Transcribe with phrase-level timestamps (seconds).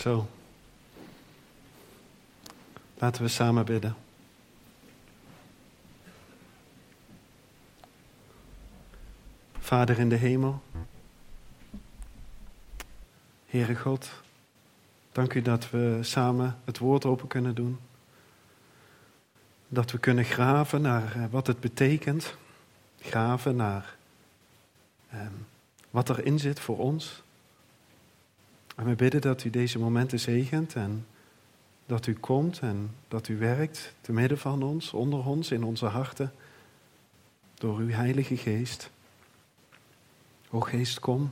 [0.00, 0.28] Zo.
[2.98, 3.96] Laten we samen bidden.
[9.58, 10.62] Vader in de hemel.
[13.46, 14.10] Heere God,
[15.12, 17.78] dank u dat we samen het woord open kunnen doen.
[19.68, 22.36] Dat we kunnen graven naar eh, wat het betekent.
[23.00, 23.96] Graven naar
[25.10, 25.32] ehm,
[25.90, 27.22] wat erin zit voor ons.
[28.80, 31.06] En we bidden dat u deze momenten zegent en
[31.86, 35.86] dat u komt en dat u werkt te midden van ons, onder ons, in onze
[35.86, 36.32] harten,
[37.54, 38.90] door uw Heilige Geest.
[40.50, 41.30] O Geest, kom.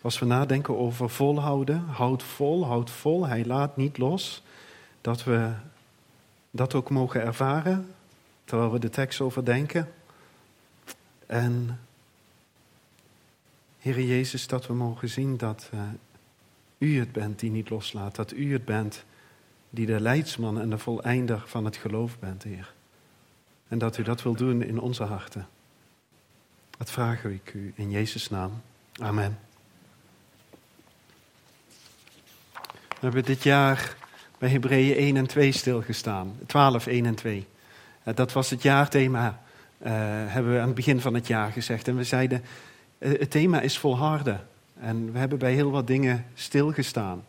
[0.00, 4.42] Als we nadenken over volhouden, houd vol, houd vol, hij laat niet los,
[5.00, 5.52] dat we
[6.50, 7.94] dat ook mogen ervaren
[8.44, 9.92] terwijl we de tekst overdenken.
[11.26, 11.78] En
[13.78, 15.80] Heere Jezus, dat we mogen zien dat uh,
[16.78, 18.14] U het bent die niet loslaat.
[18.14, 19.04] Dat U het bent
[19.70, 22.74] die de leidsman en de voleinder van het geloof bent, Heer.
[23.68, 25.48] En dat U dat wil doen in onze harten.
[26.78, 28.52] Dat vraag ik U in Jezus' naam.
[29.00, 29.38] Amen.
[32.88, 33.96] We hebben dit jaar
[34.38, 36.38] bij Hebreeën 1 en 2 stilgestaan.
[36.46, 37.46] 12, 1 en 2.
[38.02, 39.42] Eh, dat was het jaarthema,
[39.78, 39.88] uh,
[40.26, 41.88] hebben we aan het begin van het jaar gezegd.
[41.88, 42.42] En we zeiden,
[42.98, 44.46] het thema is volharden.
[44.80, 47.24] En we hebben bij heel wat dingen stilgestaan.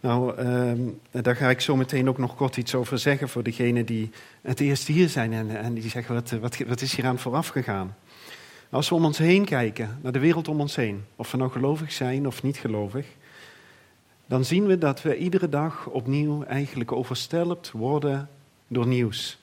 [0.00, 3.86] Nou, uh, daar ga ik zo meteen ook nog kort iets over zeggen voor degenen
[3.86, 7.18] die het eerst hier zijn en, en die zeggen, wat, wat, wat is hier aan
[7.18, 7.96] vooraf gegaan?
[8.70, 11.50] Als we om ons heen kijken, naar de wereld om ons heen, of we nou
[11.50, 13.06] gelovig zijn of niet gelovig,
[14.26, 18.28] dan zien we dat we iedere dag opnieuw eigenlijk overstelpt worden
[18.68, 19.38] door nieuws.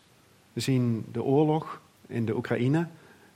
[0.53, 2.87] We zien de oorlog in de Oekraïne,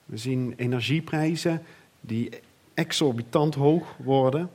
[0.07, 1.61] we zien energieprijzen
[2.01, 2.29] die
[2.73, 4.49] exorbitant hoog worden.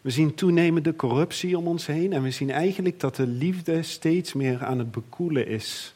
[0.00, 4.32] We zien toenemende corruptie om ons heen en we zien eigenlijk dat de liefde steeds
[4.32, 5.94] meer aan het bekoelen is.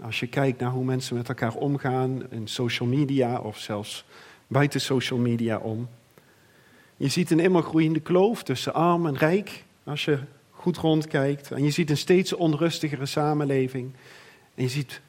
[0.00, 4.04] Als je kijkt naar hoe mensen met elkaar omgaan in social media of zelfs
[4.46, 5.88] buiten social media om.
[6.96, 10.18] Je ziet een immer groeiende kloof tussen arm en rijk als je
[10.50, 11.50] goed rondkijkt.
[11.50, 13.92] En je ziet een steeds onrustigere samenleving.
[14.54, 15.00] En je ziet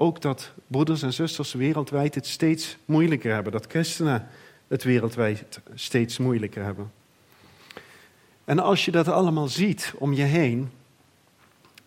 [0.00, 3.52] ook dat broeders en zusters wereldwijd het steeds moeilijker hebben.
[3.52, 4.28] Dat christenen
[4.68, 6.92] het wereldwijd steeds moeilijker hebben.
[8.44, 10.70] En als je dat allemaal ziet om je heen,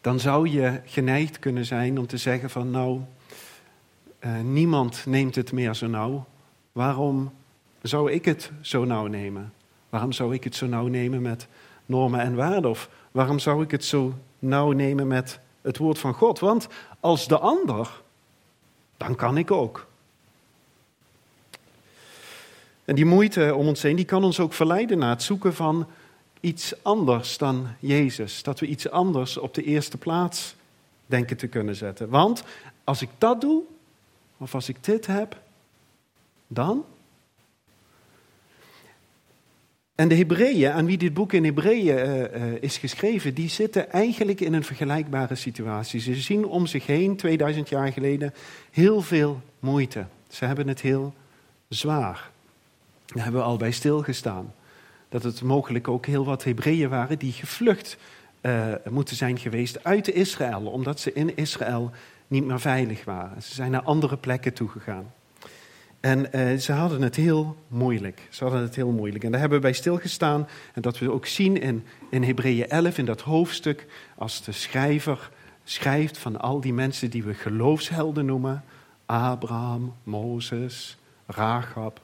[0.01, 3.01] dan zou je geneigd kunnen zijn om te zeggen van nou,
[4.19, 6.25] eh, niemand neemt het meer zo nauw.
[6.71, 7.31] Waarom
[7.81, 9.53] zou ik het zo nauw nemen?
[9.89, 11.47] Waarom zou ik het zo nauw nemen met
[11.85, 12.69] normen en waarden?
[12.69, 16.39] Of waarom zou ik het zo nauw nemen met het woord van God?
[16.39, 16.67] Want
[16.99, 18.00] als de ander,
[19.01, 19.87] dan kan ik ook.
[22.85, 25.87] En die moeite om ons heen, die kan ons ook verleiden naar het zoeken van
[26.39, 28.43] iets anders dan Jezus.
[28.43, 30.55] Dat we iets anders op de eerste plaats
[31.05, 32.09] denken te kunnen zetten.
[32.09, 32.43] Want
[32.83, 33.63] als ik dat doe,
[34.37, 35.37] of als ik dit heb,
[36.47, 36.85] dan.
[40.01, 42.27] En de Hebreeën, aan wie dit boek in Hebreeën uh, uh,
[42.59, 45.99] is geschreven, die zitten eigenlijk in een vergelijkbare situatie.
[45.99, 48.33] Ze zien om zich heen, 2000 jaar geleden,
[48.71, 50.05] heel veel moeite.
[50.29, 51.13] Ze hebben het heel
[51.67, 52.29] zwaar.
[53.05, 54.53] Daar hebben we al bij stilgestaan.
[55.09, 57.97] Dat het mogelijk ook heel wat Hebreeën waren die gevlucht
[58.41, 61.91] uh, moeten zijn geweest uit Israël, omdat ze in Israël
[62.27, 63.41] niet meer veilig waren.
[63.41, 65.11] Ze zijn naar andere plekken toegegaan.
[66.01, 68.27] En uh, ze hadden het heel moeilijk.
[68.29, 69.23] Ze hadden het heel moeilijk.
[69.23, 70.47] En daar hebben we bij stilgestaan.
[70.73, 75.29] En dat we ook zien in, in Hebreeën 11, in dat hoofdstuk, als de schrijver
[75.63, 78.63] schrijft van al die mensen die we geloofshelden noemen.
[79.05, 82.01] Abraham, Mozes, Rahab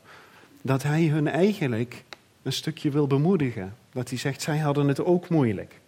[0.67, 2.03] dat hij hun eigenlijk
[2.41, 3.75] een stukje wil bemoedigen.
[3.91, 5.79] Dat hij zegt, zij hadden het ook moeilijk.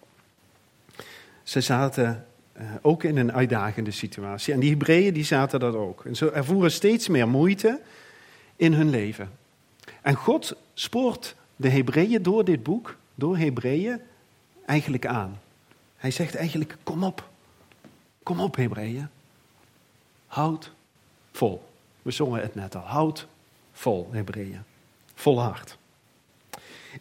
[1.43, 2.25] Ze zaten
[2.81, 4.53] ook in een uitdagende situatie.
[4.53, 6.05] En die Hebreeën die zaten dat ook.
[6.05, 7.81] En ze ervoeren steeds meer moeite
[8.55, 9.31] in hun leven.
[10.01, 14.01] En God spoort de Hebreeën door dit boek, door Hebreeën,
[14.65, 15.39] eigenlijk aan.
[15.97, 17.29] Hij zegt eigenlijk, kom op.
[18.23, 19.07] Kom op Hebreeën.
[20.27, 20.71] Houd
[21.31, 21.63] vol.
[22.01, 22.81] We zongen het net al.
[22.81, 23.27] Houd
[23.71, 24.63] vol, Hebreeën.
[25.15, 25.77] Volhard.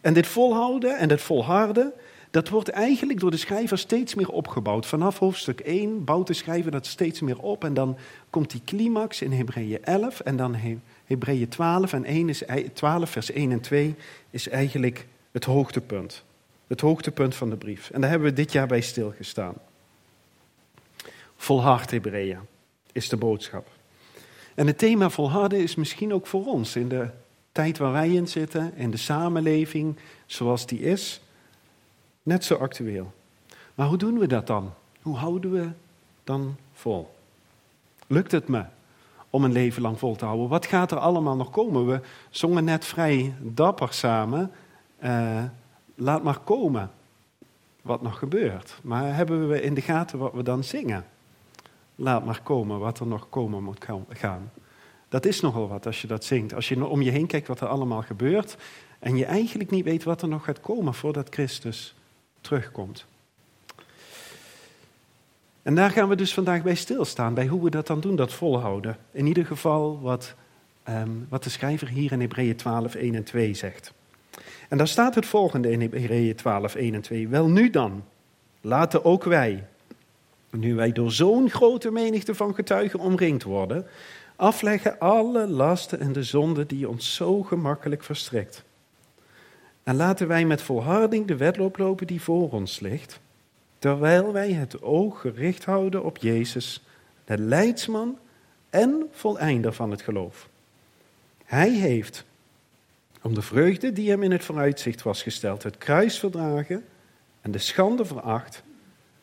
[0.01, 1.93] En dit volhouden en dit volharden,
[2.31, 4.85] dat wordt eigenlijk door de schrijver steeds meer opgebouwd.
[4.85, 7.63] Vanaf hoofdstuk 1 bouwt de schrijver dat steeds meer op.
[7.63, 7.97] En dan
[8.29, 10.55] komt die climax in Hebreeën 11 en dan
[11.05, 11.93] Hebreeën 12.
[11.93, 12.43] En 1 is,
[12.73, 13.95] 12 vers 1 en 2
[14.29, 16.23] is eigenlijk het hoogtepunt.
[16.67, 17.89] Het hoogtepunt van de brief.
[17.89, 19.53] En daar hebben we dit jaar bij stilgestaan.
[21.35, 22.39] Volhard Hebreeën
[22.91, 23.67] is de boodschap.
[24.55, 27.09] En het thema volharden is misschien ook voor ons in de
[27.51, 29.95] tijd waar wij in zitten, in de samenleving
[30.25, 31.21] zoals die is,
[32.29, 33.11] net zo actueel.
[33.75, 34.73] Maar hoe doen we dat dan?
[35.01, 35.69] Hoe houden we
[36.23, 37.15] dan vol?
[38.07, 38.63] Lukt het me
[39.29, 40.47] om een leven lang vol te houden?
[40.47, 41.87] Wat gaat er allemaal nog komen?
[41.87, 44.51] We zongen net vrij dapper samen.
[45.03, 45.43] Uh,
[45.95, 46.91] laat maar komen
[47.81, 48.79] wat nog gebeurt.
[48.83, 51.05] Maar hebben we in de gaten wat we dan zingen?
[51.95, 54.51] Laat maar komen wat er nog komen moet gaan.
[55.09, 56.53] Dat is nogal wat als je dat zingt.
[56.53, 58.57] Als je om je heen kijkt wat er allemaal gebeurt
[58.99, 61.93] en je eigenlijk niet weet wat er nog gaat komen voordat Christus
[62.41, 63.05] terugkomt.
[65.61, 68.33] En daar gaan we dus vandaag bij stilstaan, bij hoe we dat dan doen, dat
[68.33, 68.97] volhouden.
[69.11, 70.35] In ieder geval wat,
[70.89, 73.93] um, wat de schrijver hier in Hebreeën 12, 1 en 2 zegt.
[74.69, 77.27] En daar staat het volgende in Hebreeën 12, 1 en 2.
[77.27, 78.03] Wel nu dan,
[78.61, 79.67] laten ook wij,
[80.49, 83.87] nu wij door zo'n grote menigte van getuigen omringd worden,
[84.35, 88.63] afleggen alle lasten en de zonden die ons zo gemakkelijk verstrekt.
[89.89, 93.19] En laten wij met volharding de wedloop lopen die voor ons ligt,
[93.79, 96.83] terwijl wij het oog gericht houden op Jezus,
[97.25, 98.17] de leidsman
[98.69, 100.49] en voleinder van het geloof.
[101.45, 102.25] Hij heeft,
[103.21, 106.85] om de vreugde die hem in het vooruitzicht was gesteld, het kruis verdragen
[107.41, 108.63] en de schande veracht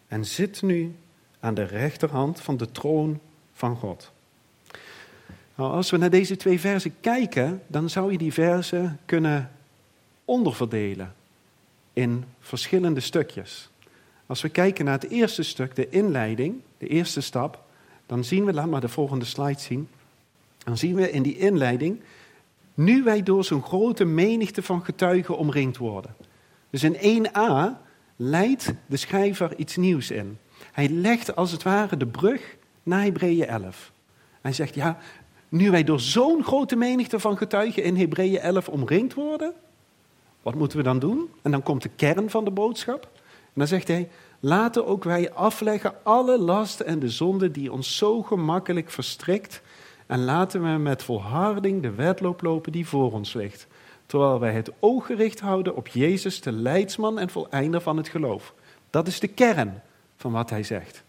[0.08, 0.94] en zit nu
[1.40, 3.20] aan de rechterhand van de troon
[3.52, 4.12] van God.
[5.54, 9.50] Nou, als we naar deze twee versen kijken, dan zou je die versen kunnen
[10.26, 11.14] onderverdelen
[11.92, 13.70] in verschillende stukjes.
[14.26, 17.64] Als we kijken naar het eerste stuk, de inleiding, de eerste stap,
[18.06, 19.88] dan zien we, laat maar de volgende slide zien,
[20.58, 22.00] dan zien we in die inleiding,
[22.74, 26.14] nu wij door zo'n grote menigte van getuigen omringd worden.
[26.70, 27.84] Dus in 1a
[28.16, 30.38] leidt de schrijver iets nieuws in.
[30.72, 33.92] Hij legt als het ware de brug naar Hebreeën 11.
[34.40, 34.98] Hij zegt, ja,
[35.48, 39.54] nu wij door zo'n grote menigte van getuigen in Hebreeën 11 omringd worden,
[40.46, 41.30] wat moeten we dan doen?
[41.42, 43.02] En dan komt de kern van de boodschap.
[43.24, 44.08] En dan zegt hij,
[44.40, 49.62] laten ook wij afleggen alle lasten en de zonden die ons zo gemakkelijk verstrikt.
[50.06, 53.66] En laten we met volharding de wedloop lopen die voor ons ligt.
[54.06, 58.54] Terwijl wij het oog gericht houden op Jezus, de leidsman en voleinder van het geloof.
[58.90, 59.82] Dat is de kern
[60.16, 61.02] van wat hij zegt.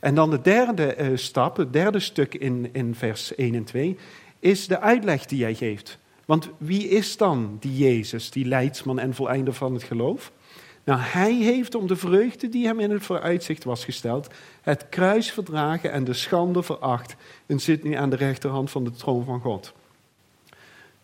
[0.00, 3.98] En dan de derde uh, stap, het derde stuk in, in vers 1 en 2,
[4.38, 5.98] is de uitleg die hij geeft.
[6.26, 10.32] Want wie is dan die Jezus, die leidsman en voleinder van het geloof?
[10.84, 14.28] Nou, hij heeft om de vreugde die hem in het vooruitzicht was gesteld,
[14.62, 18.90] het kruis verdragen en de schande veracht en zit nu aan de rechterhand van de
[18.90, 19.72] troon van God.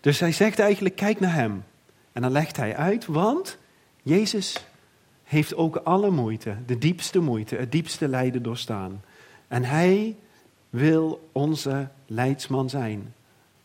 [0.00, 1.64] Dus hij zegt eigenlijk, kijk naar hem.
[2.12, 3.58] En dan legt hij uit, want
[4.02, 4.66] Jezus
[5.24, 9.04] heeft ook alle moeite, de diepste moeite, het diepste lijden doorstaan.
[9.48, 10.16] En hij
[10.70, 13.14] wil onze leidsman zijn.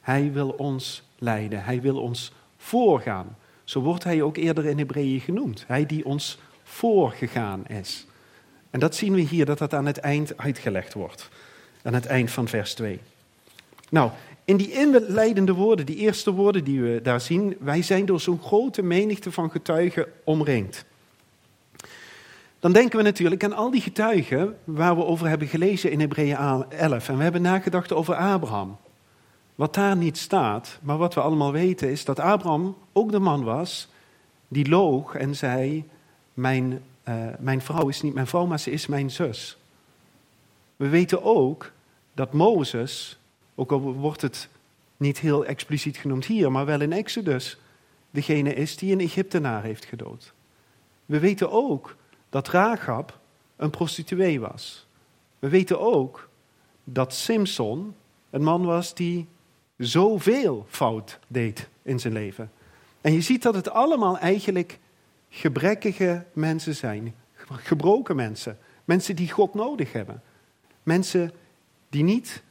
[0.02, 3.38] Hij wil ons Hij wil ons voorgaan.
[3.64, 5.64] Zo wordt hij ook eerder in Hebreeën genoemd.
[5.68, 8.06] Hij die ons voorgegaan is.
[8.70, 11.30] En dat zien we hier, dat dat aan het eind uitgelegd wordt.
[11.84, 13.00] Aan het eind van vers 2.
[13.90, 14.12] Nou,
[14.46, 18.42] in die inleidende woorden, die eerste woorden die we daar zien, wij zijn door zo'n
[18.42, 20.86] grote menigte van getuigen omringd.
[22.60, 26.36] Dan denken we natuurlijk aan al die getuigen waar we over hebben gelezen in Hebreeën
[26.70, 27.10] 11.
[27.10, 28.78] En we hebben nagedacht over Abraham.
[29.58, 33.44] Wat daar niet staat, maar wat we allemaal weten, is dat Abraham ook de man
[33.44, 33.88] was
[34.48, 35.90] die loog en zei:
[36.34, 39.58] Mijn, uh, mijn vrouw is niet mijn vrouw, maar ze is mijn zus.
[40.76, 41.72] We weten ook
[42.14, 43.20] dat Mozes,
[43.56, 44.50] ook al wordt het
[44.98, 47.58] niet heel expliciet genoemd hier, maar wel in Exodus,
[48.12, 50.34] degene is die een Egyptenaar heeft gedood.
[51.06, 51.96] We weten ook
[52.30, 53.20] dat Rahab
[53.56, 54.88] een prostituee was.
[55.40, 56.30] We weten ook
[56.84, 57.96] dat Simpson
[58.30, 59.28] een man was die
[59.78, 62.52] zoveel fout deed in zijn leven.
[63.02, 64.80] En je ziet dat het allemaal eigenlijk
[65.30, 67.16] gebrekkige mensen zijn.
[67.50, 68.58] Gebroken mensen.
[68.86, 70.22] Mensen die God nodig hebben.
[70.84, 71.32] Mensen
[71.90, 72.44] die niet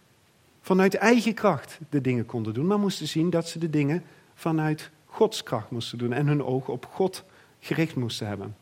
[0.61, 4.03] vanuit eigen kracht de dingen konden doen, maar moesten zien dat ze de dingen
[4.35, 7.25] vanuit Gods kracht moesten doen en hun ogen op God
[7.61, 8.57] gericht moesten hebben.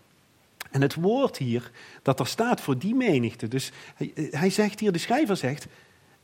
[0.70, 1.70] En het woord hier
[2.02, 5.66] dat er staat voor die menigte, dus hij, hij zegt hier, de schrijver zegt,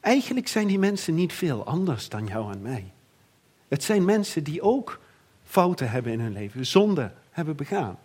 [0.01, 2.93] Eigenlijk zijn die mensen niet veel anders dan jou en mij.
[3.69, 5.01] Het zijn mensen die ook
[5.45, 7.99] fouten hebben in hun leven, zonde hebben begaan.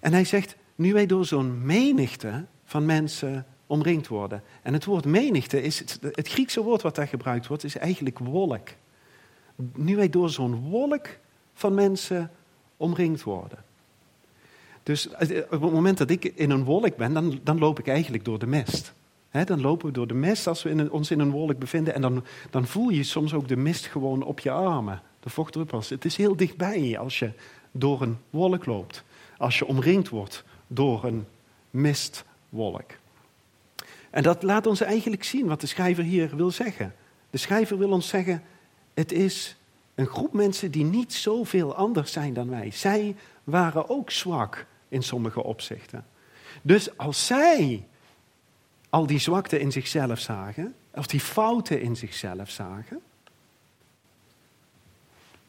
[0.00, 4.42] En hij zegt, nu wij door zo'n menigte van mensen omringd worden.
[4.62, 8.68] En het woord menigte is, het Griekse woord wat daar gebruikt wordt, is eigenlijk wolk.
[9.74, 11.08] Nu wij door zo'n wolk
[11.54, 12.30] van mensen
[12.76, 13.58] omringd worden.
[14.82, 18.24] Dus op het moment dat ik in een wolk ben, dan, dan loop ik eigenlijk
[18.24, 18.94] door de mist
[19.42, 21.94] dan lopen we door de mist als we in ons in een wolk bevinden.
[21.94, 25.02] En dan, dan voel je soms ook de mist gewoon op je armen.
[25.20, 25.88] De vochtdruppels.
[25.88, 27.32] Het is heel dichtbij als je
[27.70, 29.04] door een wolk loopt.
[29.38, 31.26] Als je omringd wordt door een
[31.70, 32.90] mistwolk.
[34.10, 36.94] En dat laat ons eigenlijk zien wat de schrijver hier wil zeggen.
[37.30, 38.42] De schrijver wil ons zeggen,
[38.94, 39.56] het is
[39.94, 42.70] een groep mensen die niet zoveel anders zijn dan wij.
[42.70, 46.06] Zij waren ook zwak in sommige opzichten.
[46.62, 47.86] Dus als zij
[48.94, 53.00] al die zwakte in zichzelf zagen, of die fouten in zichzelf zagen,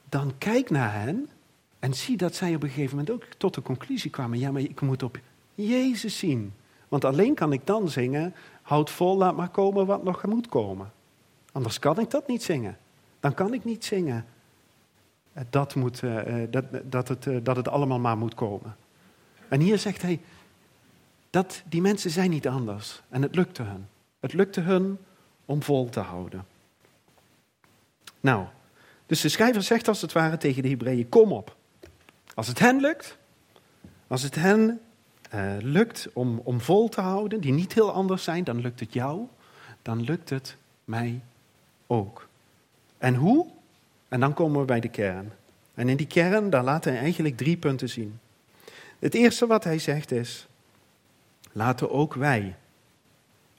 [0.09, 1.29] dan kijk naar hen
[1.79, 4.61] en zie dat zij op een gegeven moment ook tot de conclusie kwamen: ja, maar
[4.61, 5.19] ik moet op
[5.55, 6.53] Jezus zien.
[6.87, 10.91] Want alleen kan ik dan zingen: houd vol, laat maar komen wat nog moet komen.
[11.51, 12.77] Anders kan ik dat niet zingen.
[13.19, 14.25] Dan kan ik niet zingen
[15.49, 18.75] dat, moet, uh, dat, dat, het, dat het allemaal maar moet komen.
[19.47, 20.19] En hier zegt hij,
[21.35, 23.01] dat die mensen zijn niet anders.
[23.09, 23.87] En het lukte hun.
[24.19, 24.97] Het lukte hun
[25.45, 26.45] om vol te houden.
[28.19, 28.45] Nou,
[29.05, 31.55] dus de schrijver zegt als het ware tegen de Hebreeën, kom op.
[32.33, 33.17] Als het hen lukt,
[34.07, 34.79] als het hen
[35.33, 38.93] uh, lukt om, om vol te houden, die niet heel anders zijn, dan lukt het
[38.93, 39.27] jou,
[39.81, 41.21] dan lukt het mij
[41.87, 42.27] ook.
[42.97, 43.47] En hoe?
[44.07, 45.31] En dan komen we bij de kern.
[45.73, 48.19] En in die kern, daar laat hij eigenlijk drie punten zien.
[48.99, 50.47] Het eerste wat hij zegt is,
[51.55, 52.55] laten ook wij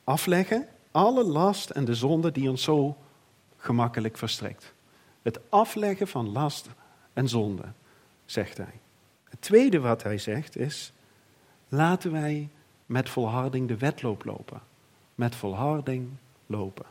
[0.04, 2.96] afleggen alle last en de zonde die ons zo
[3.56, 4.74] gemakkelijk verstrekt.
[5.22, 6.68] Het afleggen van last
[7.12, 7.64] en zonde,
[8.24, 8.80] zegt hij.
[9.24, 10.92] Het tweede wat hij zegt is,
[11.68, 12.48] laten wij
[12.86, 14.60] met volharding de wedloop lopen.
[15.14, 16.08] Met volharding
[16.46, 16.86] lopen.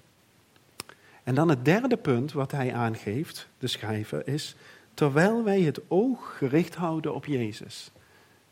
[1.24, 4.56] En dan het derde punt wat hij aangeeft, de schrijver, is
[4.94, 7.92] terwijl wij het oog gericht houden op Jezus,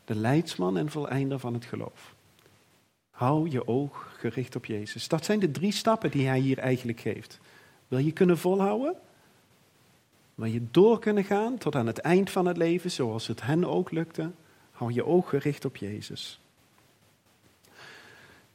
[0.04, 2.13] de leidsman en voleinder van het geloof.
[3.14, 5.08] Hou je oog gericht op Jezus.
[5.08, 7.40] Dat zijn de drie stappen die hij hier eigenlijk geeft.
[7.88, 8.94] Wil je kunnen volhouden?
[10.34, 13.64] Wil je door kunnen gaan tot aan het eind van het leven, zoals het hen
[13.64, 14.30] ook lukte?
[14.70, 16.40] Hou je oog gericht op Jezus.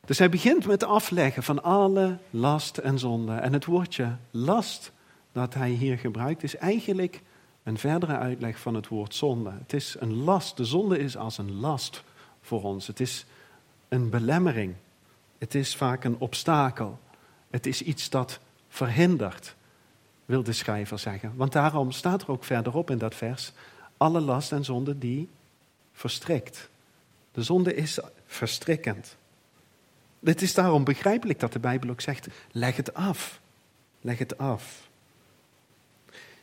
[0.05, 3.33] Dus hij begint met afleggen van alle last en zonde.
[3.33, 4.91] En het woordje last
[5.31, 7.21] dat hij hier gebruikt is eigenlijk
[7.63, 9.51] een verdere uitleg van het woord zonde.
[9.51, 10.57] Het is een last.
[10.57, 12.03] De zonde is als een last
[12.41, 12.87] voor ons.
[12.87, 13.25] Het is
[13.89, 14.75] een belemmering.
[15.37, 16.99] Het is vaak een obstakel.
[17.49, 19.55] Het is iets dat verhindert,
[20.25, 21.33] wil de schrijver zeggen.
[21.35, 23.51] Want daarom staat er ook verderop in dat vers:
[23.97, 25.29] alle last en zonde die
[25.93, 26.69] verstrikt.
[27.31, 29.17] De zonde is verstrikkend.
[30.23, 33.39] Het is daarom begrijpelijk dat de Bijbel ook zegt: leg het af.
[34.01, 34.89] Leg het af.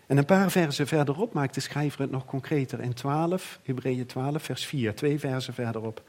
[0.07, 2.81] En een paar versen verderop maakt de schrijver het nog concreter.
[2.81, 6.03] In 12, Hebreeën 12, vers 4, twee versen verderop,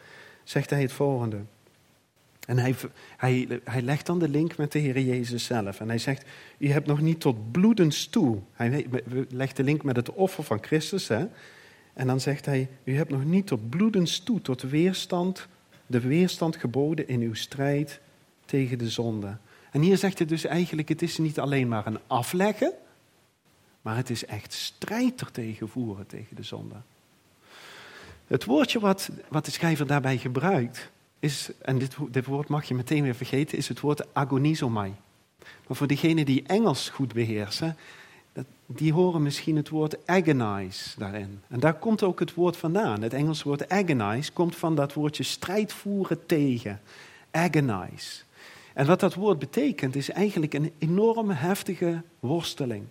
[0.50, 1.38] zegt hij het volgende.
[2.48, 2.76] En hij,
[3.18, 5.80] hij, hij legt dan de link met de Heer Jezus zelf.
[5.80, 6.26] En hij zegt,
[6.58, 8.40] u hebt nog niet tot bloedens toe.
[8.54, 8.86] Hij
[9.30, 11.08] legt de link met het offer van Christus.
[11.08, 11.26] Hè?
[11.94, 15.48] En dan zegt hij, u hebt nog niet tot bloedens toe, tot weerstand
[15.88, 18.00] de weerstand geboden in uw strijd
[18.46, 19.38] tegen de zonde.
[19.72, 22.74] En hier zegt hij dus eigenlijk, het is niet alleen maar een afleggen,
[23.82, 26.76] maar het is echt strijd ertegen voeren tegen de zonde.
[28.28, 31.78] Het woordje wat, wat de schrijver daarbij gebruikt, is, en
[32.12, 34.94] dit, woord mag je meteen weer vergeten, is het woord agonizomai.
[35.68, 37.78] Maar voor diegenen die Engels goed beheersen,
[38.66, 41.42] die horen misschien het woord agonize daarin.
[41.48, 43.02] En daar komt ook het woord vandaan.
[43.02, 46.82] Het Engelse woord agonize komt van dat woordje strijd voeren tegen.
[47.32, 48.22] Agonize.
[48.74, 52.86] En wat dat woord betekent is eigenlijk een enorme heftige worsteling.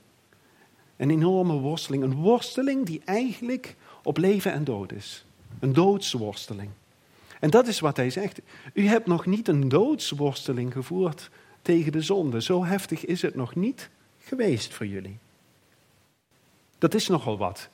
[0.97, 2.03] Een enorme worsteling.
[2.03, 5.26] Een worsteling die eigenlijk op leven en dood is.
[5.61, 6.71] Een doodsworsteling.
[7.41, 8.41] En dat is wat hij zegt.
[8.73, 11.31] U hebt nog niet een doodsworsteling gevoerd
[11.63, 12.43] tegen de zonde.
[12.43, 15.19] Zo heftig is het nog niet geweest voor jullie.
[16.79, 17.69] Dat is nogal wat.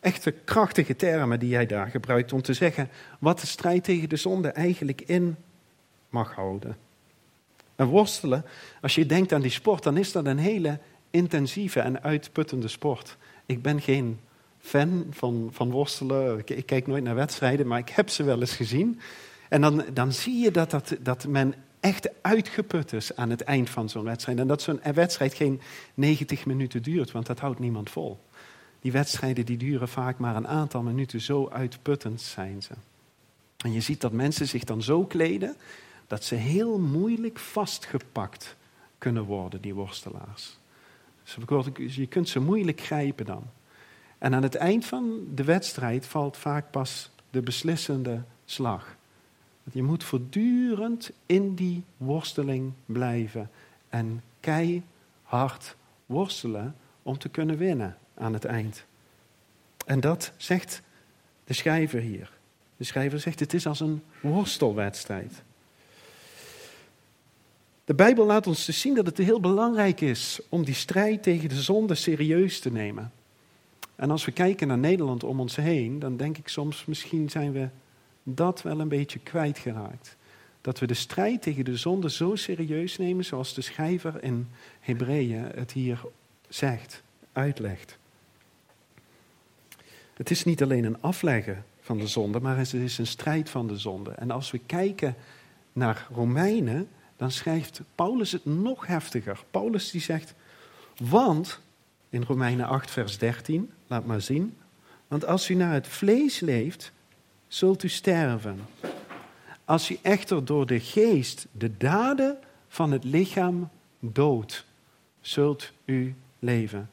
[0.00, 4.16] Echte krachtige termen die hij daar gebruikt om te zeggen wat de strijd tegen de
[4.16, 5.36] zonde eigenlijk in
[6.08, 6.76] mag houden.
[7.76, 8.44] En worstelen,
[8.80, 10.78] als je denkt aan die sport, dan is dat een hele
[11.10, 13.16] intensieve en uitputtende sport.
[13.46, 14.20] Ik ben geen
[14.64, 16.38] fan van, van worstelen.
[16.38, 19.00] Ik, ik, kijk nooit naar wedstrijden, maar ik heb ze wel eens gezien.
[19.48, 23.70] En dan, dan zie je dat, dat, dat men echt uitgeput is aan het eind
[23.70, 24.38] van zo'n wedstrijd.
[24.38, 25.60] En dat zo'n wedstrijd geen
[25.94, 28.18] 90 minuten duurt, want dat houdt niemand vol.
[28.80, 32.72] Die wedstrijden die duren vaak maar een aantal minuten, zo uitputtend zijn ze.
[33.56, 35.56] En je ziet dat mensen zich dan zo kleden
[36.06, 38.56] dat ze heel moeilijk vastgepakt
[38.98, 40.58] kunnen worden, die worstelaars.
[41.74, 43.42] Dus je kunt ze moeilijk grijpen dan.
[44.18, 48.96] En aan het eind van de wedstrijd valt vaak pas de beslissende slag.
[49.72, 53.50] Je moet voortdurend in die worsteling blijven
[53.88, 58.84] en keihard worstelen om te kunnen winnen aan het eind.
[59.86, 60.82] En dat zegt
[61.44, 62.30] de schrijver hier.
[62.76, 65.42] De schrijver zegt het is als een worstelwedstrijd.
[67.84, 71.48] De Bijbel laat ons dus zien dat het heel belangrijk is om die strijd tegen
[71.48, 73.12] de zonde serieus te nemen.
[73.96, 77.52] En als we kijken naar Nederland om ons heen, dan denk ik soms misschien zijn
[77.52, 77.68] we
[78.22, 80.16] dat wel een beetje kwijtgeraakt.
[80.60, 84.48] Dat we de strijd tegen de zonde zo serieus nemen zoals de schrijver in
[84.80, 86.00] Hebreeën het hier
[86.48, 87.98] zegt, uitlegt.
[90.14, 93.66] Het is niet alleen een afleggen van de zonde, maar het is een strijd van
[93.66, 94.10] de zonde.
[94.10, 95.14] En als we kijken
[95.72, 99.44] naar Romeinen, dan schrijft Paulus het nog heftiger.
[99.50, 100.34] Paulus die zegt,
[100.96, 101.60] want,
[102.14, 104.56] in Romeinen 8 vers 13, laat maar zien,
[105.08, 106.92] want als u naar het vlees leeft,
[107.46, 108.58] zult u sterven.
[109.64, 113.68] Als u echter door de geest de daden van het lichaam
[114.00, 114.64] doodt,
[115.20, 116.90] zult u leven.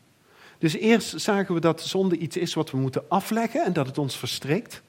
[0.58, 3.98] Dus eerst zagen we dat zonde iets is wat we moeten afleggen en dat het
[3.98, 4.82] ons verstrikt.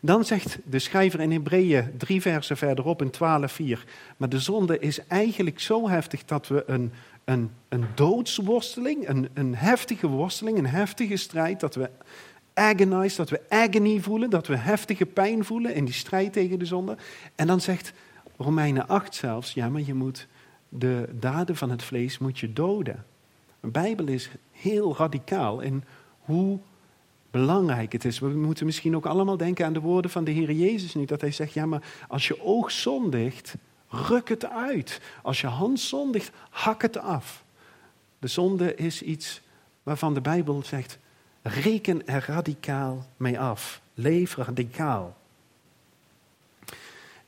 [0.00, 3.84] Dan zegt de schrijver in Hebreeën drie versen verderop in 12:4,
[4.16, 6.92] maar de zonde is eigenlijk zo heftig dat we een,
[7.24, 11.90] een, een doodsworsteling, een, een heftige worsteling, een heftige strijd, dat we
[12.54, 16.64] agonize, dat we agony voelen, dat we heftige pijn voelen in die strijd tegen de
[16.64, 16.96] zonde.
[17.34, 17.92] En dan zegt
[18.36, 20.26] Romeinen 8 zelfs, ja, maar je moet
[20.68, 23.04] de daden van het vlees moet je doden.
[23.60, 25.84] De Bijbel is heel radicaal in
[26.18, 26.58] hoe
[27.30, 28.18] belangrijk het is.
[28.18, 31.04] We moeten misschien ook allemaal denken aan de woorden van de Heer Jezus nu.
[31.04, 33.54] Dat hij zegt, ja maar als je oog zondigt,
[33.94, 35.00] ruk het uit.
[35.22, 37.44] Als je hand zondigt, hak het af.
[38.18, 39.40] De zonde is iets
[39.82, 40.98] waarvan de Bijbel zegt,
[41.42, 43.80] reken er radicaal mee af.
[43.94, 45.16] Leef radicaal.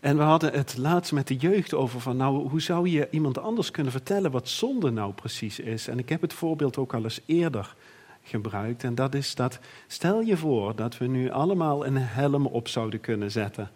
[0.01, 3.39] En we hadden het laatst met de jeugd over van, nou, hoe zou je iemand
[3.39, 5.89] anders kunnen vertellen wat zonde nou precies is?
[5.89, 7.75] En ik heb het voorbeeld ook al eens eerder
[8.23, 8.85] gebruikt.
[8.85, 13.01] En dat is dat, stel je voor dat we nu allemaal een helm op zouden
[13.01, 13.71] kunnen zetten.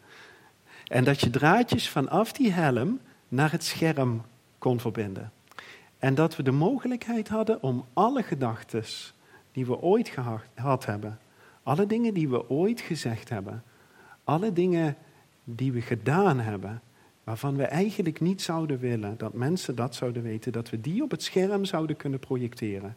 [0.91, 4.23] En dat je draadjes vanaf die helm naar het scherm
[4.59, 5.33] kon verbinden.
[5.99, 8.85] En dat we de mogelijkheid hadden om alle gedachten
[9.53, 10.09] die we ooit
[10.55, 11.19] gehad hebben,
[11.63, 13.63] alle dingen die we ooit gezegd hebben,
[14.25, 14.97] alle dingen
[15.45, 16.83] die we gedaan hebben,
[17.25, 21.11] waarvan we eigenlijk niet zouden willen dat mensen dat zouden weten, dat we die op
[21.11, 22.97] het scherm zouden kunnen projecteren.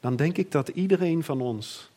[0.00, 1.90] Dan denk ik dat iedereen van ons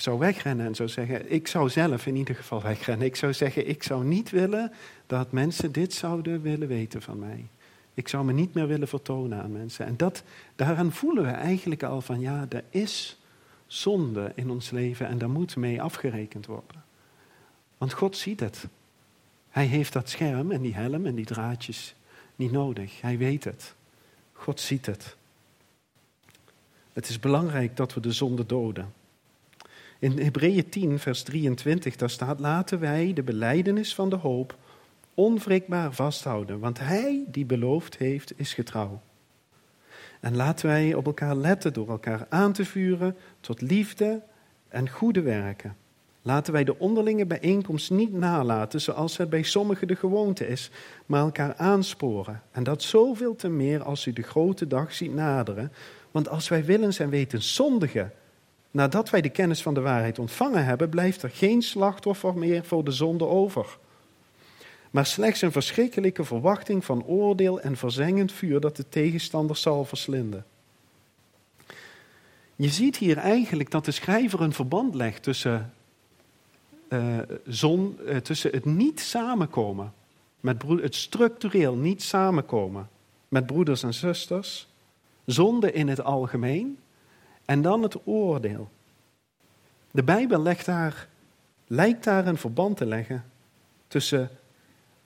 [0.00, 3.06] zou wegrennen en zou zeggen, ik zou zelf in ieder geval wegrennen.
[3.06, 4.72] Ik zou zeggen, ik zou niet willen
[5.06, 7.46] dat mensen dit zouden willen weten van mij.
[7.94, 9.86] Ik zou me niet meer willen vertonen aan mensen.
[9.86, 10.22] En dat,
[10.56, 13.18] daaraan voelen we eigenlijk al van, ja, er is
[13.66, 16.84] zonde in ons leven en daar moet mee afgerekend worden.
[17.78, 18.66] Want God ziet het.
[19.48, 21.94] Hij heeft dat scherm en die helm en die draadjes
[22.36, 23.00] niet nodig.
[23.00, 23.74] Hij weet het.
[24.32, 25.16] God ziet het.
[26.92, 28.92] Het is belangrijk dat we de zonde doden.
[29.98, 34.56] In Hebreeën 10, vers 23, daar staat: Laten wij de beleidenis van de hoop
[35.14, 39.00] onwrikbaar vasthouden, want Hij die beloofd heeft, is getrouw.
[40.20, 44.22] En laten wij op elkaar letten door elkaar aan te vuren tot liefde
[44.68, 45.76] en goede werken.
[46.22, 50.70] Laten wij de onderlinge bijeenkomst niet nalaten zoals het bij sommigen de gewoonte is,
[51.06, 52.42] maar elkaar aansporen.
[52.50, 55.72] En dat zoveel te meer als u de grote dag ziet naderen.
[56.10, 58.12] Want als wij willens en weten zondigen,
[58.70, 62.84] nadat wij de kennis van de waarheid ontvangen hebben, blijft er geen slachtoffer meer voor
[62.84, 63.78] de zonde over.
[64.90, 70.44] Maar slechts een verschrikkelijke verwachting van oordeel en verzengend vuur dat de tegenstander zal verslinden.
[72.56, 75.72] Je ziet hier eigenlijk dat de schrijver een verband legt tussen
[76.88, 79.92] uh, zon, uh, tussen het niet samenkomen,
[80.40, 82.88] met het structureel niet samenkomen
[83.28, 84.68] met broeders en zusters,
[85.24, 86.78] zonde in het algemeen
[87.48, 88.70] en dan het oordeel.
[89.90, 91.08] De Bijbel legt daar,
[91.66, 93.24] lijkt daar een verband te leggen
[93.86, 94.30] tussen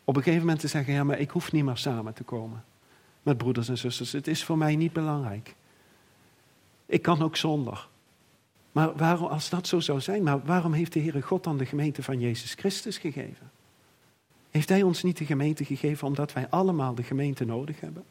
[0.04, 2.64] op een gegeven moment te zeggen, ja maar ik hoef niet meer samen te komen
[3.22, 4.12] met broeders en zusters.
[4.12, 5.54] Het is voor mij niet belangrijk.
[6.86, 7.88] Ik kan ook zonder.
[8.72, 11.66] Maar waarom, als dat zo zou zijn, maar waarom heeft de Heere God dan de
[11.66, 13.50] gemeente van Jezus Christus gegeven?
[14.50, 18.04] Heeft Hij ons niet de gemeente gegeven omdat wij allemaal de gemeente nodig hebben?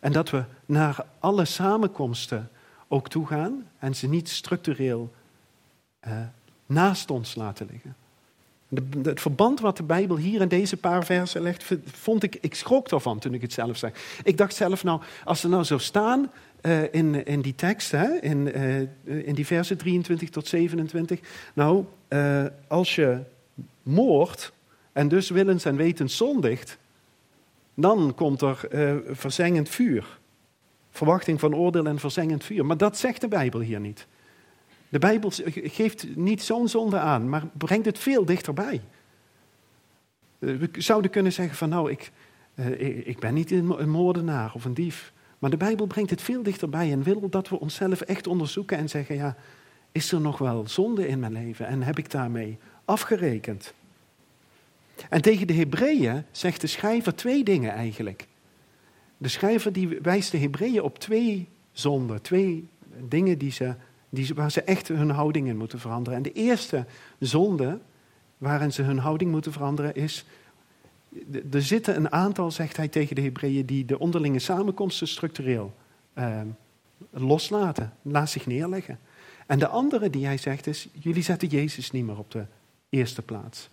[0.00, 2.50] En dat we naar alle samenkomsten
[2.88, 5.12] ook toe gaan en ze niet structureel
[6.00, 6.12] eh,
[6.66, 7.96] naast ons laten liggen.
[9.02, 12.88] Het verband wat de Bijbel hier in deze paar versen legt, vond ik, ik schrok
[12.88, 13.92] ervan toen ik het zelf zei.
[14.22, 16.30] Ik dacht zelf, nou, als er nou zo staan
[16.62, 18.80] uh, in, in die tekst, hè, in, uh,
[19.26, 21.20] in die versen 23 tot 27,
[21.54, 21.84] nou,
[22.68, 23.20] als je
[23.82, 24.52] moordt,
[24.92, 26.78] en dus willens en wetens zondigt,
[27.74, 28.68] dan komt er
[29.10, 30.15] verzengend vuur.
[30.96, 32.66] Verwachting van oordeel en verzengend vuur.
[32.66, 34.06] Maar dat zegt de Bijbel hier niet.
[34.88, 38.80] De Bijbel geeft niet zo'n zonde aan, maar brengt het veel dichterbij.
[40.38, 42.10] Eh, we zouden kunnen zeggen van nou, ik,
[42.54, 45.12] uh, ik ben niet een moordenaar of een dief.
[45.38, 48.88] Maar de Bijbel brengt het veel dichterbij en wil dat we onszelf echt onderzoeken en
[48.88, 49.36] zeggen, ja,
[49.92, 53.74] is er nog wel zonde in mijn leven en heb ik daarmee afgerekend?
[55.08, 58.26] En tegen de Hebreeën zegt de schrijver twee dingen eigenlijk.
[59.18, 62.68] De schrijver die wijst de Hebreeën op twee zonden, twee
[63.08, 63.74] dingen die ze,
[64.08, 66.18] die, waar ze echt hun houding in moeten veranderen.
[66.18, 66.84] En de eerste
[67.18, 67.80] zonde
[68.38, 70.24] waarin ze hun houding moeten veranderen is
[71.50, 75.74] er zitten een aantal, zegt hij tegen de Hebreeën, die de onderlinge samenkomsten structureel
[76.14, 76.40] uh,
[77.10, 78.98] loslaten, laat zich neerleggen.
[79.46, 82.44] En de andere die hij zegt is, jullie zetten Jezus niet meer op de
[82.88, 83.70] eerste plaats.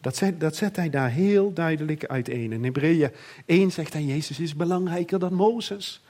[0.00, 2.52] Dat zet, dat hij daar heel duidelijk uiteen.
[2.52, 3.10] In Hebreeën
[3.46, 6.02] 1 zegt hij, Jezus is belangrijker dan Mozes.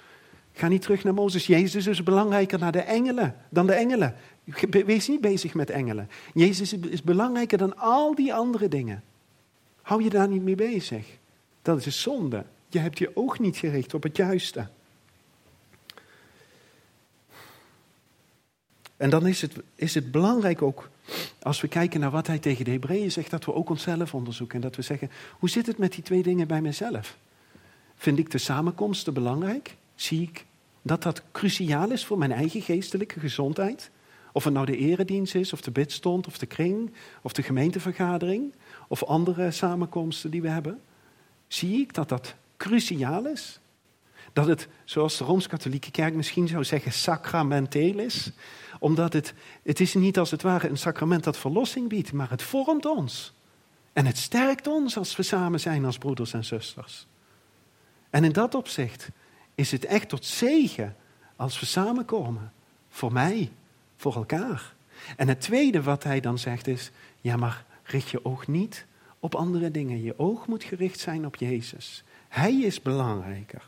[0.52, 1.46] Ga niet terug naar Mozes.
[1.46, 4.14] Jezus is belangrijker naar de engelen, dan de engelen.
[4.70, 6.08] Wees niet bezig met engelen.
[6.34, 9.02] Jezus is belangrijker dan al die andere dingen.
[9.82, 11.06] Hou je daar niet mee bezig.
[11.62, 12.44] Dat is een zonde.
[12.68, 14.68] Je hebt je oog niet gericht op het juiste.
[18.98, 20.90] En dan is het, is het belangrijk ook,
[21.42, 24.56] als we kijken naar wat hij tegen de Hebreeën zegt, dat we ook onszelf onderzoeken.
[24.56, 27.16] En dat we zeggen, hoe zit het met die twee dingen bij mezelf?
[27.96, 29.76] Vind ik de samenkomsten belangrijk?
[29.94, 30.44] Zie ik
[30.82, 33.90] dat dat cruciaal is voor mijn eigen geestelijke gezondheid?
[34.32, 38.52] Of het nou de eredienst is, of de bidstond, of de kring, of de gemeentevergadering
[38.88, 40.80] of andere samenkomsten die we hebben,
[41.48, 43.60] zie ik dat dat cruciaal is.
[44.32, 48.32] Dat het, zoals de Rooms-Katholieke Kerk misschien zou zeggen, sacramenteel is.
[48.78, 52.42] Omdat het, het is niet als het ware een sacrament dat verlossing biedt, maar het
[52.42, 53.32] vormt ons.
[53.92, 57.06] En het sterkt ons als we samen zijn als broeders en zusters.
[58.10, 59.08] En in dat opzicht
[59.54, 60.96] is het echt tot zegen
[61.36, 62.52] als we samenkomen.
[62.88, 63.50] Voor mij,
[63.96, 64.74] voor elkaar.
[65.16, 68.86] En het tweede wat hij dan zegt is, ja maar richt je oog niet
[69.18, 70.02] op andere dingen.
[70.02, 72.04] Je oog moet gericht zijn op Jezus.
[72.28, 73.62] Hij is belangrijker.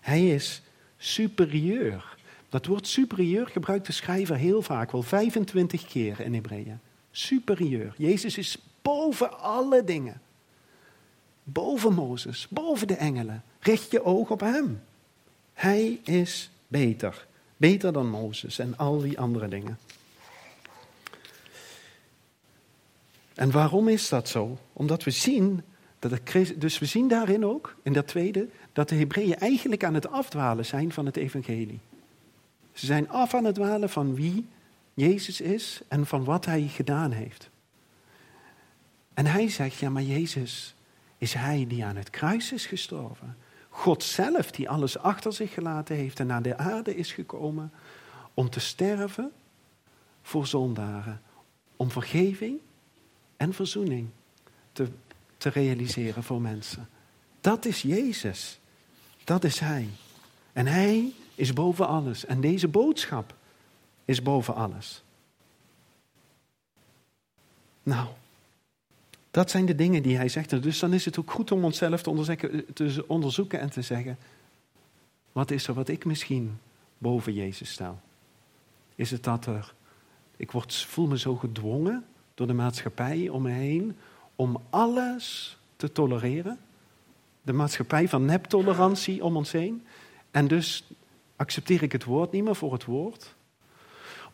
[0.00, 0.62] Hij is
[0.96, 2.16] superieur.
[2.50, 6.78] Dat woord superieur gebruikt de schrijver heel vaak, wel 25 keer in Hebreeën.
[7.10, 7.94] Superieur.
[7.96, 10.20] Jezus is boven alle dingen.
[11.44, 13.42] Boven Mozes, boven de engelen.
[13.60, 14.82] Richt je oog op Hem.
[15.52, 17.26] Hij is beter.
[17.56, 19.78] Beter dan Mozes en al die andere dingen.
[23.34, 24.58] En waarom is dat zo?
[24.72, 25.62] Omdat we zien,
[25.98, 29.94] dat de, dus we zien daarin ook, in dat tweede, dat de Hebreeën eigenlijk aan
[29.94, 31.80] het afdwalen zijn van het evangelie.
[32.72, 34.48] Ze zijn af aan het dwalen van wie
[34.94, 37.50] Jezus is en van wat hij gedaan heeft.
[39.14, 40.74] En hij zegt, ja maar Jezus
[41.18, 43.36] is hij die aan het kruis is gestorven.
[43.68, 47.72] God zelf die alles achter zich gelaten heeft en naar de aarde is gekomen
[48.34, 49.32] om te sterven
[50.22, 51.20] voor zondaren.
[51.76, 52.58] Om vergeving
[53.36, 54.08] en verzoening
[54.72, 54.88] te,
[55.36, 56.88] te realiseren voor mensen.
[57.40, 58.60] Dat is Jezus.
[59.24, 59.88] Dat is Hij.
[60.52, 62.26] En Hij is boven alles.
[62.26, 63.34] En deze boodschap
[64.04, 65.02] is boven alles.
[67.82, 68.08] Nou,
[69.30, 70.62] dat zijn de dingen die hij zegt.
[70.62, 72.10] Dus dan is het ook goed om onszelf te
[73.06, 74.18] onderzoeken, en te zeggen:
[75.32, 76.58] wat is er wat ik misschien
[76.98, 78.00] boven Jezus stel?
[78.94, 79.74] Is het dat er,
[80.36, 83.96] ik word, voel me zo gedwongen door de maatschappij om me heen
[84.36, 86.58] om alles te tolereren.
[87.42, 89.86] De maatschappij van neptolerantie om ons heen.
[90.30, 90.84] En dus
[91.40, 93.34] accepteer ik het woord niet meer voor het woord.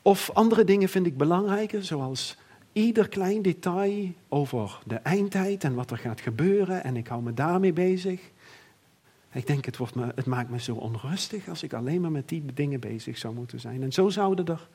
[0.02, 2.36] Of andere dingen vind ik belangrijker, zoals
[2.72, 6.84] ieder klein detail over de eindtijd en wat er gaat gebeuren.
[6.84, 8.20] En ik hou me daarmee bezig.
[9.32, 12.28] Ik denk, het, wordt me, het maakt me zo onrustig als ik alleen maar met
[12.28, 13.82] die dingen bezig zou moeten zijn.
[13.82, 14.68] En zo zouden er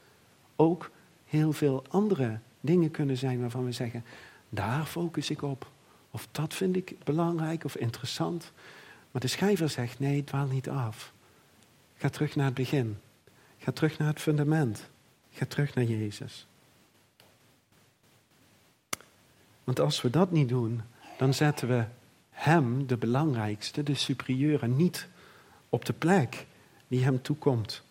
[0.56, 0.92] ook
[1.26, 4.04] heel veel andere dingen kunnen zijn waarvan we zeggen,
[4.50, 5.70] daar focus ik op.
[6.12, 8.52] Of dat vind ik belangrijk of interessant.
[9.12, 11.14] Maar de schrijver zegt, nee, dwaal niet af.
[12.02, 12.98] Ga terug naar het begin.
[13.58, 14.90] Ga terug naar het fundament.
[15.32, 16.48] Ga terug naar Jezus.
[19.64, 20.82] Want als we dat niet doen,
[21.18, 21.86] dan zetten we
[22.30, 25.08] Hem, de belangrijkste, de superieure, niet
[25.70, 26.46] op de plek
[26.88, 27.84] die Hem toekomt.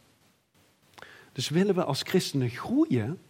[1.33, 3.21] Dus willen we als christenen groeien,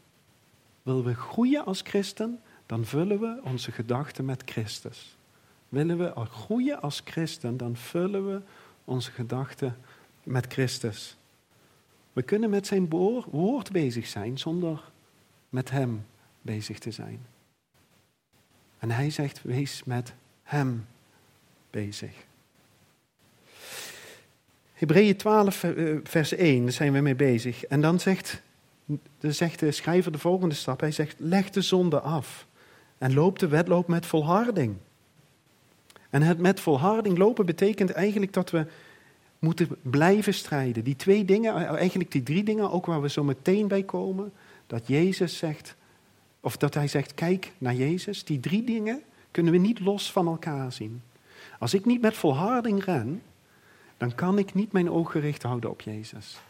[0.82, 5.16] Willen we groeien als christen, dan vullen we onze gedachten met Christus.
[5.68, 8.40] Willen we groeien als christen, dan vullen we
[8.84, 9.76] onze gedachten
[10.22, 11.16] met Christus.
[12.12, 12.88] We kunnen met zijn
[13.30, 14.90] woord bezig zijn zonder
[15.48, 16.06] met Hem
[16.42, 17.20] bezig te zijn.
[18.78, 20.86] En hij zegt, wees met hem
[21.70, 22.10] bezig.
[24.72, 27.64] Hebreeën 12, eh, vers 1, daar zijn we mee bezig.
[27.64, 28.42] En dan zegt,
[29.18, 30.80] zegt de schrijver de volgende stap.
[30.80, 32.46] Hij zegt, leg de zonde af
[32.98, 34.76] en loop de wedloop met volharding.
[36.10, 38.66] En het met volharding lopen betekent eigenlijk dat we
[39.40, 40.84] moeten blijven strijden.
[40.84, 44.32] Die twee dingen, eigenlijk die drie dingen, ook waar we zo meteen bij komen.
[44.66, 45.76] Dat Jezus zegt,
[46.40, 48.24] of dat hij zegt, kijk naar Jezus.
[48.24, 51.02] Die drie dingen kunnen we niet los van elkaar zien.
[51.58, 53.22] Als ik niet met volharding ren,
[53.96, 56.40] dan kan ik niet mijn oog gericht houden op Jezus.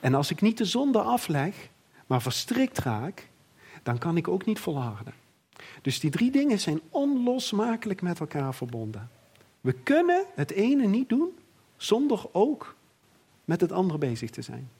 [0.00, 1.68] En als ik niet de zonde afleg,
[2.06, 3.28] maar verstrikt raak,
[3.82, 5.14] dan kan ik ook niet volharden.
[5.82, 9.10] Dus die drie dingen zijn onlosmakelijk met elkaar verbonden.
[9.60, 11.28] We kunnen het ene niet doen
[11.76, 12.74] zonder ook
[13.44, 14.70] met het andere bezig te zijn.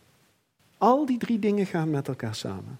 [0.79, 2.79] Al die drie dingen gaan met elkaar samen.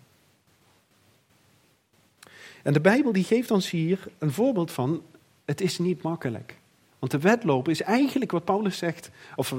[2.63, 5.03] En de Bijbel die geeft ons hier een voorbeeld van,
[5.45, 6.59] het is niet makkelijk.
[6.99, 9.55] Want de wedlopen is eigenlijk wat Paulus zegt, of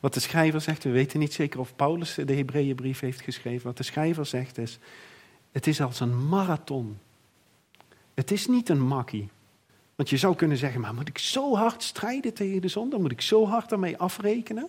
[0.00, 3.66] wat de schrijver zegt, we weten niet zeker of Paulus de Hebreeënbrief heeft geschreven.
[3.66, 4.78] Wat de schrijver zegt is,
[5.52, 6.98] het is als een marathon.
[8.14, 9.28] Het is niet een makkie.
[10.00, 12.98] Want je zou kunnen zeggen, maar moet ik zo hard strijden tegen de zonde?
[12.98, 14.68] Moet ik zo hard daarmee afrekenen?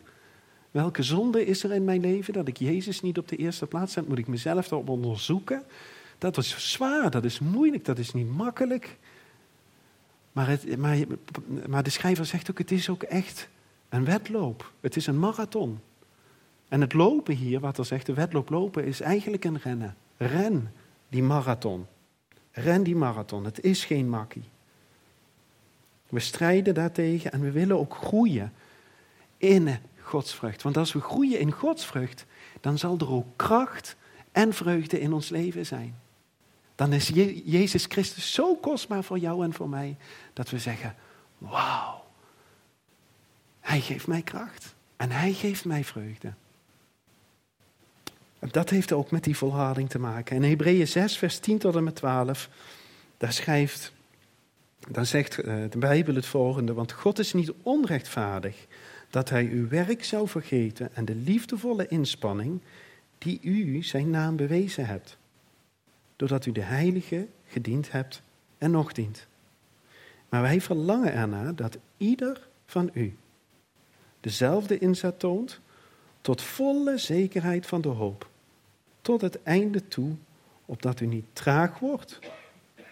[0.71, 3.93] Welke zonde is er in mijn leven dat ik Jezus niet op de eerste plaats
[3.93, 4.07] zet?
[4.07, 5.63] Moet ik mezelf erop onderzoeken?
[6.17, 8.97] Dat is zwaar, dat is moeilijk, dat is niet makkelijk.
[10.31, 10.97] Maar, het, maar,
[11.67, 13.49] maar de schrijver zegt ook, het is ook echt
[13.89, 14.71] een wedloop.
[14.79, 15.79] Het is een marathon.
[16.67, 19.95] En het lopen hier, wat er zegt, de wedloop lopen, is eigenlijk een rennen.
[20.17, 20.71] Ren
[21.09, 21.85] die marathon.
[22.51, 23.45] Ren die marathon.
[23.45, 24.43] Het is geen makkie.
[26.11, 28.53] We strijden daartegen en we willen ook groeien
[29.37, 30.61] in godsvrucht.
[30.61, 32.25] Want als we groeien in godsvrucht,
[32.61, 33.95] dan zal er ook kracht
[34.31, 35.99] en vreugde in ons leven zijn.
[36.75, 37.07] Dan is
[37.45, 39.97] Jezus Christus zo kostbaar voor jou en voor mij,
[40.33, 40.95] dat we zeggen,
[41.37, 42.03] wauw,
[43.59, 46.33] Hij geeft mij kracht en Hij geeft mij vreugde.
[48.39, 50.35] Dat heeft ook met die volharding te maken.
[50.35, 52.49] In Hebreeën 6, vers 10 tot en met 12,
[53.17, 53.93] daar schrijft,
[54.89, 58.67] dan zegt eh, de Bijbel het volgende, want God is niet onrechtvaardig
[59.09, 62.61] dat hij uw werk zou vergeten en de liefdevolle inspanning
[63.17, 65.17] die u zijn naam bewezen hebt,
[66.15, 68.21] doordat u de heilige gediend hebt
[68.57, 69.27] en nog dient.
[70.29, 73.15] Maar wij verlangen ernaar dat ieder van u
[74.19, 75.59] dezelfde inzet toont
[76.21, 78.29] tot volle zekerheid van de hoop
[79.01, 80.15] tot het einde toe,
[80.65, 82.19] opdat u niet traag wordt,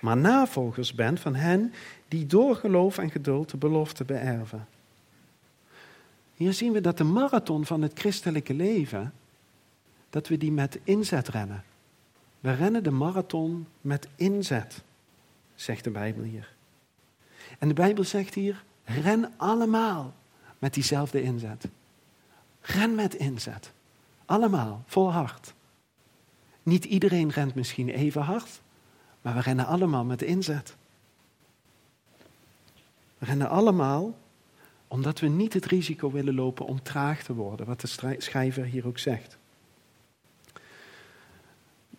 [0.02, 1.74] maar navolgers bent van hen
[2.08, 4.68] die door geloof en geduld de belofte beërven.
[6.36, 9.14] Hier zien we dat de marathon van het christelijke leven,
[10.10, 11.64] dat we die met inzet rennen.
[12.40, 14.82] We rennen de marathon met inzet,
[15.56, 16.54] zegt de Bijbel hier.
[17.60, 20.14] En de Bijbel zegt hier, ren allemaal
[20.60, 21.68] met diezelfde inzet.
[22.62, 23.72] Ren met inzet.
[24.26, 25.54] Allemaal, vol hart.
[26.64, 28.62] Niet iedereen rent misschien even hard,
[29.22, 30.76] maar we rennen allemaal met inzet.
[33.18, 34.18] We rennen allemaal
[34.88, 38.88] omdat we niet het risico willen lopen om traag te worden, wat de schrijver hier
[38.88, 39.38] ook zegt.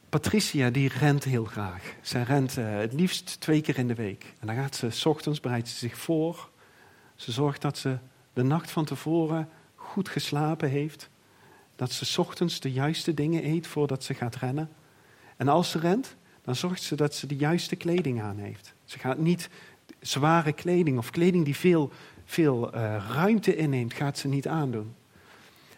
[0.09, 1.95] Patricia die rent heel graag.
[2.01, 4.35] Zij rent uh, het liefst twee keer in de week.
[4.39, 6.51] En dan gaat ze, s ochtends bereidt ze zich voor.
[7.15, 7.99] Ze zorgt dat ze
[8.33, 11.09] de nacht van tevoren goed geslapen heeft.
[11.77, 14.71] Dat ze s ochtends de juiste dingen eet voordat ze gaat rennen.
[15.37, 16.17] En als ze rent,
[16.51, 18.75] dan zorgt ze dat ze de juiste kleding aan heeft.
[18.85, 19.49] Ze gaat niet
[20.01, 21.93] zware kleding of kleding die veel,
[22.25, 24.95] veel uh, ruimte inneemt, gaat ze niet aandoen.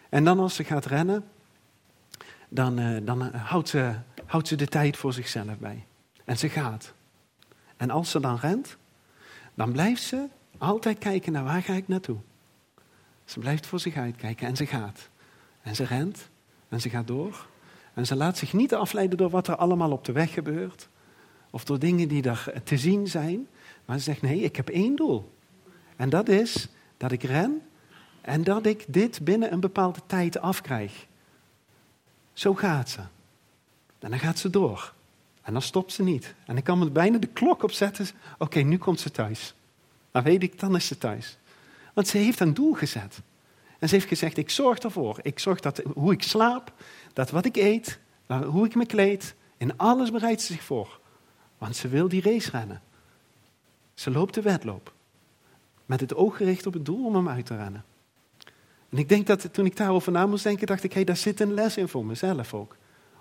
[0.09, 1.23] En dan als ze gaat rennen,
[2.49, 3.93] dan, uh, dan uh, houdt, ze,
[4.25, 5.85] houdt ze de tijd voor zichzelf bij.
[6.25, 6.93] En ze gaat.
[7.77, 8.77] En als ze dan rent,
[9.53, 12.17] dan blijft ze altijd kijken naar waar ga ik naartoe.
[13.25, 15.09] Ze blijft voor zich uitkijken en ze gaat.
[15.61, 16.29] En ze rent
[16.69, 17.51] en ze gaat door.
[17.93, 20.89] En ze laat zich niet afleiden door wat er allemaal op de weg gebeurt.
[21.49, 23.47] Of door dingen die er te zien zijn.
[23.85, 25.31] Maar ze zegt, nee, ik heb één doel.
[25.95, 27.61] En dat is dat ik ren
[28.21, 31.05] en dat ik dit binnen een bepaalde tijd afkrijg.
[32.33, 32.99] Zo gaat ze.
[33.99, 34.93] En dan gaat ze door.
[35.41, 36.35] En dan stopt ze niet.
[36.45, 38.07] En ik kan me bijna de klok opzetten.
[38.37, 39.53] Oké, nu komt ze thuis.
[40.11, 41.37] Dan weet ik, dan is ze thuis.
[41.93, 43.21] Want ze heeft een doel gezet.
[43.79, 45.19] En ze heeft gezegd, ik zorg ervoor.
[45.21, 46.73] Ik zorg dat hoe ik slaap,
[47.13, 50.99] dat wat ik eet, hoe ik me kleed, in alles bereidt ze zich voor.
[51.57, 52.81] Want ze wil die race rennen.
[53.93, 54.93] Ze loopt de wedloop.
[55.85, 57.83] Met het oog gericht op het doel om hem uit te rennen.
[58.89, 61.17] En ik denk dat toen ik daarover na moest denken, dacht ik, hé, hey, daar
[61.17, 62.75] zit een les in voor mezelf ook.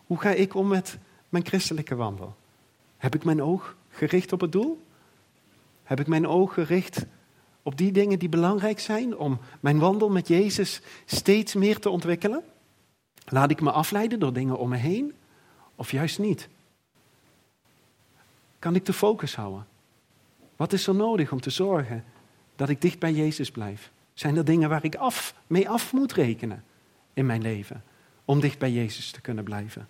[0.06, 2.36] Hoe ga ik om met mijn christelijke wandel?
[2.96, 4.82] Heb ik mijn oog gericht op het doel?
[5.82, 7.04] Heb ik mijn oog gericht
[7.62, 12.42] op die dingen die belangrijk zijn om mijn wandel met Jezus steeds meer te ontwikkelen?
[13.24, 15.14] Laat ik me afleiden door dingen om me heen
[15.74, 16.48] of juist niet?
[18.58, 19.66] Kan ik de focus houden?
[20.56, 22.04] Wat is er nodig om te zorgen
[22.56, 23.90] dat ik dicht bij Jezus blijf?
[24.14, 26.64] Zijn er dingen waar ik af, mee af moet rekenen
[27.12, 27.84] in mijn leven
[28.24, 29.88] om dicht bij Jezus te kunnen blijven?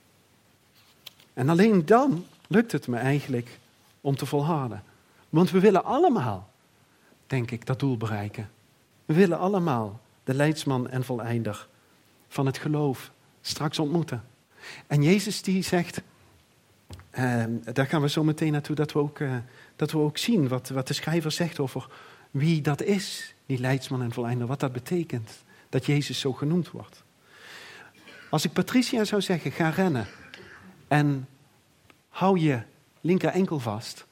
[1.35, 3.59] En alleen dan lukt het me eigenlijk
[4.01, 4.83] om te volharden.
[5.29, 6.51] Want we willen allemaal,
[7.27, 8.51] denk ik, dat doel bereiken.
[9.05, 11.69] We willen allemaal de leidsman en voleinder
[12.29, 13.11] van het geloof
[13.43, 14.25] straks ontmoeten.
[14.87, 16.01] En Jezus die zegt,
[17.19, 19.37] uh, daar gaan we zo meteen naartoe, dat we ook, uh,
[19.77, 21.87] dat we ook zien wat, wat de schrijver zegt over
[22.31, 25.31] wie dat is, die leidsman en voleinder, wat dat betekent,
[25.69, 27.03] dat Jezus zo genoemd wordt.
[28.31, 30.07] Als ik Patricia zou zeggen, ga rennen
[30.89, 31.29] en
[32.09, 32.63] hou je
[33.01, 34.07] linker enkel vast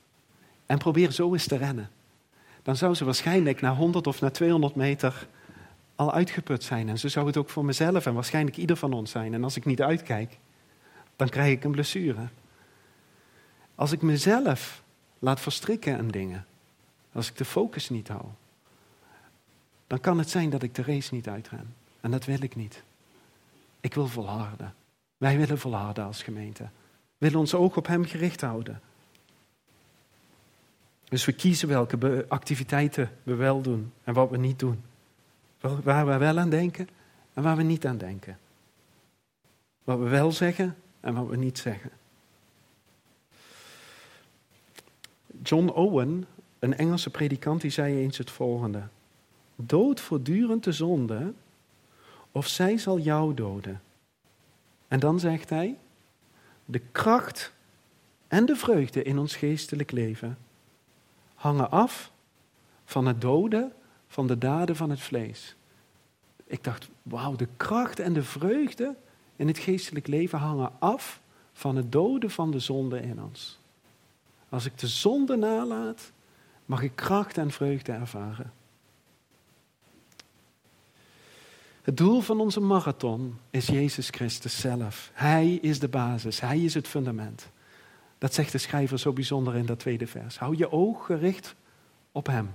[0.66, 1.90] en probeer zo eens te rennen,
[2.62, 5.26] dan zou ze waarschijnlijk na 100 of na 200 meter
[6.00, 6.88] al uitgeput zijn.
[6.88, 9.34] En zo zou het ook voor mezelf en waarschijnlijk ieder van ons zijn.
[9.34, 10.38] En als ik niet uitkijk,
[11.16, 12.28] dan krijg ik een blessure.
[13.74, 14.82] Als ik mezelf
[15.18, 16.46] laat verstrikken aan dingen,
[17.12, 18.24] als ik de focus niet hou,
[19.86, 21.74] dan kan het zijn dat ik de race niet uitren.
[22.00, 22.82] En dat wil ik niet.
[23.80, 24.74] Ik wil volharden.
[25.16, 26.62] Wij willen volharden als gemeente.
[26.62, 26.70] We
[27.18, 28.80] willen ons oog op Hem gericht houden.
[31.08, 34.88] Dus we kiezen welke activiteiten we wel doen en wat we niet doen.
[35.60, 36.88] Waar we wel aan denken
[37.32, 38.38] en waar we niet aan denken.
[39.84, 41.90] Wat we wel zeggen en wat we niet zeggen.
[45.42, 46.26] John Owen,
[46.58, 48.82] een Engelse predikant, die zei eens het volgende.
[49.56, 51.32] Dood voortdurend de zonde,
[52.32, 53.82] of zij zal jou doden.
[54.88, 55.78] En dan zegt hij,
[56.64, 57.52] de kracht
[58.28, 60.38] en de vreugde in ons geestelijk leven
[61.34, 62.12] hangen af
[62.84, 63.72] van het doden
[64.10, 65.54] van de daden van het vlees.
[66.46, 68.96] Ik dacht, wauw, de kracht en de vreugde
[69.36, 71.20] in het geestelijk leven hangen af
[71.52, 73.58] van het doden van de zonde in ons.
[74.48, 76.12] Als ik de zonde nalaat,
[76.66, 78.52] mag ik kracht en vreugde ervaren.
[81.82, 85.10] Het doel van onze marathon is Jezus Christus zelf.
[85.12, 87.48] Hij is de basis, hij is het fundament.
[88.18, 90.38] Dat zegt de schrijver zo bijzonder in dat tweede vers.
[90.38, 91.54] Hou je oog gericht
[92.12, 92.54] op hem,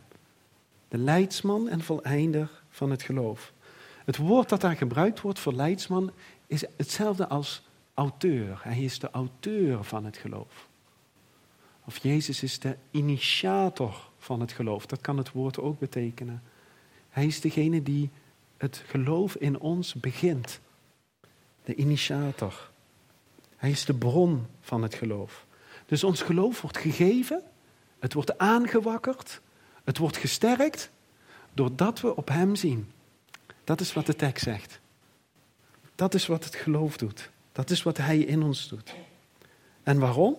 [0.88, 3.54] de leidsman en voleinder van het geloof.
[4.06, 6.12] Het woord dat daar gebruikt wordt voor leidsman
[6.48, 8.60] is hetzelfde als auteur.
[8.64, 10.68] Hij is de auteur van het geloof.
[11.86, 14.86] Of Jezus is de initiator van het geloof.
[14.86, 16.44] Dat kan het woord ook betekenen.
[17.10, 18.10] Hij is degene die
[18.58, 20.60] het geloof in ons begint.
[21.64, 22.72] De initiator.
[23.56, 25.46] Hij is de bron van het geloof.
[25.86, 27.44] Dus ons geloof wordt gegeven,
[28.00, 29.42] het wordt aangewakkerd,
[29.86, 30.90] het wordt gesterkt,
[31.54, 32.92] doordat we op Hem zien.
[33.64, 34.80] Dat is wat de tekst zegt.
[35.96, 37.30] Dat is wat het geloof doet.
[37.52, 38.96] Dat is wat Hij in ons doet.
[39.84, 40.38] En waarom?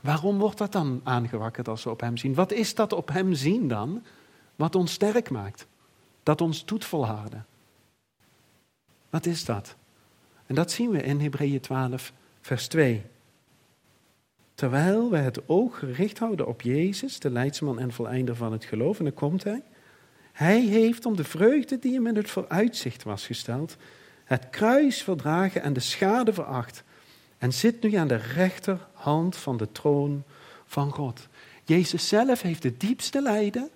[0.00, 2.34] Waarom wordt dat dan aangewakkerd als we op Hem zien?
[2.34, 4.04] Wat is dat op Hem zien dan,
[4.56, 5.66] wat ons sterk maakt?
[6.22, 7.46] Dat ons doet volharden?
[9.10, 9.76] Wat is dat?
[10.46, 13.04] En dat zien we in Hebreeën 12, vers 2.
[14.58, 18.98] Terwijl we het oog gericht houden op Jezus, de leidsman en voleinder van het geloof,
[18.98, 19.62] en dan komt hij.
[20.32, 23.76] Hij heeft om de vreugde die hem in het vooruitzicht was gesteld,
[24.24, 26.82] het kruis verdragen en de schade veracht.
[27.38, 30.22] En zit nu aan de rechterhand van de troon
[30.66, 31.28] van God.
[31.64, 33.70] Jezus zelf heeft het diepste lijden,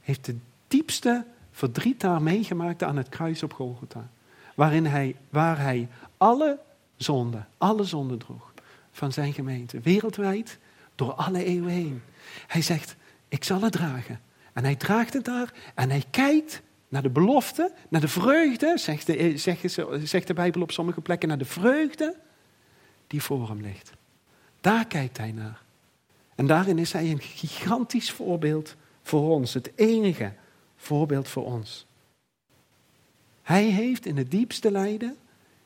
[0.00, 0.36] heeft de
[0.68, 4.08] diepste verdriet daar meegemaakt aan het kruis op Golgotha.
[4.54, 6.58] Waarin hij, waar hij alle
[6.96, 8.51] zonden, alle zonden droeg
[8.92, 9.80] van zijn gemeente.
[9.80, 10.58] Wereldwijd,
[10.94, 12.02] door alle eeuwen heen.
[12.46, 12.96] Hij zegt,
[13.28, 14.20] ik zal het dragen.
[14.52, 19.06] En hij draagt het daar en hij kijkt naar de belofte, naar de vreugde, zegt
[19.06, 19.32] de,
[20.04, 22.16] zegt de Bijbel op sommige plekken, naar de vreugde
[23.06, 23.92] die voor hem ligt.
[24.60, 25.62] Daar kijkt hij naar.
[26.34, 30.32] En daarin is hij een gigantisch voorbeeld voor ons, het enige
[30.76, 31.86] voorbeeld voor ons.
[33.42, 35.16] Hij heeft in het diepste lijden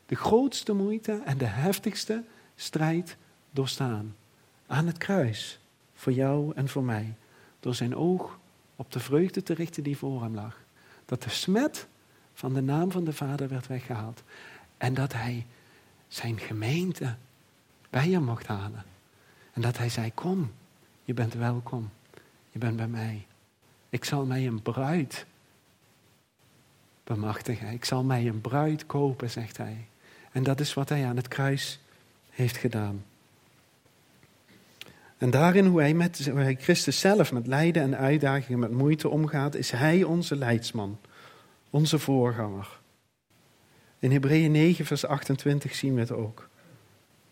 [0.05, 2.23] de grootste moeite en de heftigste
[2.57, 3.17] strijd
[3.51, 4.15] doorstaan.
[4.67, 5.59] Aan het kruis,
[5.95, 7.13] voor jou en voor mij,
[7.59, 8.39] door zijn oog
[8.75, 10.57] op de vreugde te richten die voor hem lag.
[11.05, 11.87] Dat de smet
[12.33, 14.23] van de naam van de Vader werd weggehaald.
[14.77, 15.45] En dat hij
[16.07, 17.15] zijn gemeente
[17.89, 18.83] bij hem mocht halen.
[19.53, 20.51] En dat hij zei, kom,
[21.03, 21.89] je bent welkom.
[22.51, 23.25] Je bent bij mij.
[23.89, 25.25] Ik zal mij een bruid
[27.03, 27.67] bemachtigen.
[27.67, 29.87] Ik zal mij een bruid kopen, zegt hij.
[30.31, 31.79] En dat is wat hij aan het kruis
[32.37, 33.05] heeft gedaan.
[35.17, 39.55] En daarin hoe hij, met, hij Christus zelf met lijden en uitdagingen, met moeite omgaat,
[39.55, 40.97] is hij onze leidsman,
[41.69, 42.79] onze voorganger.
[43.99, 46.49] In Hebreeën 9, vers 28 zien we het ook.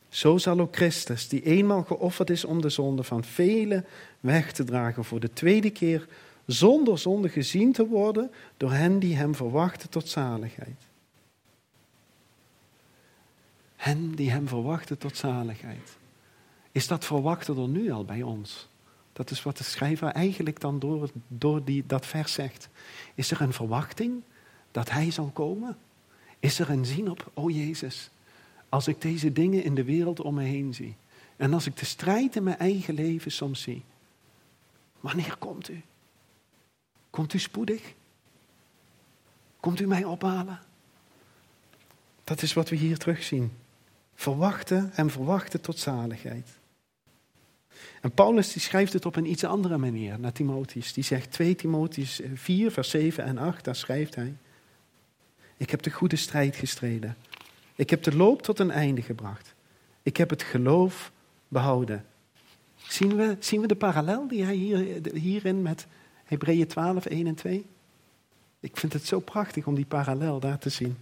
[0.10, 3.86] Zo zal ook Christus, die eenmaal geofferd is om de zonde van velen
[4.20, 6.08] weg te dragen, voor de tweede keer
[6.46, 10.85] zonder zonde gezien te worden door hen die hem verwachten tot zaligheid.
[13.76, 15.98] Hen die hem verwachten tot zaligheid.
[16.72, 18.68] Is dat verwachten er nu al bij ons?
[19.14, 22.70] Dat is wat de schrijver eigenlijk dan door, door die, dat vers zegt.
[23.14, 24.22] Is er een verwachting
[24.72, 25.78] dat hij zal komen?
[26.40, 28.10] Is er een zien op, oh Jezus,
[28.70, 30.96] als ik deze dingen in de wereld om me heen zie.
[31.36, 33.84] En als ik de strijd in mijn eigen leven soms zie.
[35.00, 35.82] Wanneer komt u?
[37.10, 37.94] Komt u spoedig?
[39.60, 40.60] Komt u mij ophalen?
[42.24, 43.52] Dat is wat we hier terugzien.
[44.16, 46.50] Verwachten en verwachten tot zaligheid.
[48.02, 50.94] En Paulus die schrijft het op een iets andere manier naar Timotheus.
[50.94, 54.34] Die zegt 2 Timotheus 4, vers 7 en 8, daar schrijft hij.
[55.58, 57.16] Ik heb de goede strijd gestreden.
[57.76, 59.54] Ik heb de loop tot een einde gebracht.
[60.04, 61.12] Ik heb het geloof
[61.48, 62.06] behouden.
[62.76, 65.88] Zien we, zien we de parallel die hij hier, hierin met
[66.24, 67.66] Hebreeën 12, 1 en 2?
[68.60, 70.98] Ik vind het zo prachtig om die parallel daar te zien.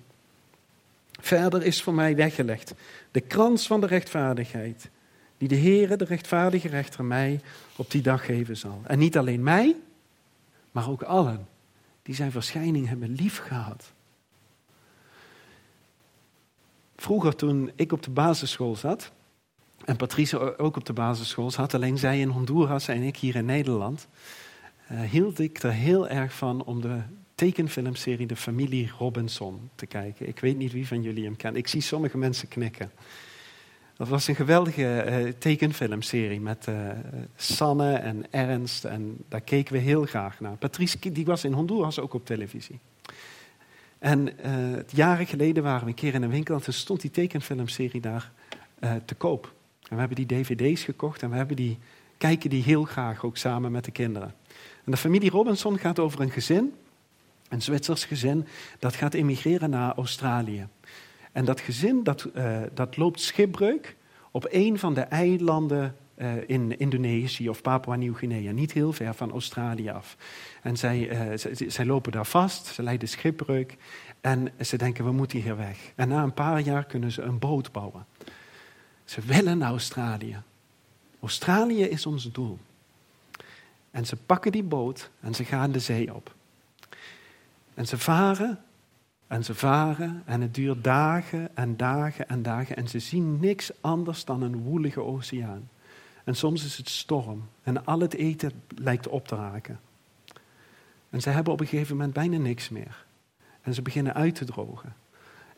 [1.23, 2.73] Verder is voor mij weggelegd
[3.11, 4.89] de krans van de rechtvaardigheid,
[5.37, 7.41] die de Heere, de rechtvaardige rechter, mij
[7.75, 8.81] op die dag geven zal.
[8.83, 9.75] En niet alleen mij,
[10.71, 11.47] maar ook allen
[12.01, 13.91] die zijn verschijning hebben lief gehad.
[16.95, 19.11] Vroeger toen ik op de basisschool zat,
[19.85, 23.45] en Patrice ook op de basisschool zat, alleen zij in Honduras en ik hier in
[23.45, 24.07] Nederland,
[24.91, 27.01] uh, hield ik er heel erg van om de
[27.43, 30.27] tekenfilmserie De Familie Robinson te kijken.
[30.27, 31.55] Ik weet niet wie van jullie hem kent.
[31.57, 32.91] Ik zie sommige mensen knikken.
[33.95, 36.89] Dat was een geweldige uh, tekenfilmserie met uh,
[37.35, 38.85] Sanne en Ernst.
[38.85, 40.57] En daar keken we heel graag naar.
[40.57, 42.79] Patrice die was in Honduras ook op televisie.
[43.99, 47.11] En uh, jaren geleden waren we een keer in een winkel en toen stond die
[47.11, 48.31] tekenfilmserie daar
[49.05, 49.53] te koop.
[49.81, 51.77] En we hebben die dvd's gekocht en we hebben die,
[52.17, 54.33] kijken die heel graag ook samen met de kinderen.
[54.85, 56.73] En de familie Robinson gaat over een gezin,
[57.53, 58.47] een Zwitsers gezin,
[58.79, 60.67] dat gaat emigreren naar Australië.
[61.31, 63.95] En dat gezin dat, uh, dat loopt schipbreuk
[64.31, 69.89] op een van de eilanden uh, in Indonesië of Papua-Nieuw-Guinea, niet heel ver van Australië
[69.89, 70.17] af.
[70.61, 73.77] En zij, zij, zij, lopen daar vast, ze lijden schipbreuk
[74.21, 75.91] en ze denken we moeten hier weg.
[75.95, 78.05] En na een paar jaar kunnen ze een boot bouwen.
[79.05, 80.41] Ze willen naar Australië.
[81.21, 82.59] Australië is ons doel.
[83.91, 86.35] En ze pakken die boot en ze gaan de zee op.
[87.73, 88.59] En ze varen
[89.27, 93.71] en ze varen en het duurt dagen en dagen en dagen en ze zien niks
[93.81, 95.69] anders dan een woelige oceaan.
[96.23, 99.79] En soms is het storm en al het eten lijkt op te raken.
[101.09, 103.05] En ze hebben op een gegeven moment bijna niks meer.
[103.61, 104.93] En ze beginnen uit te drogen.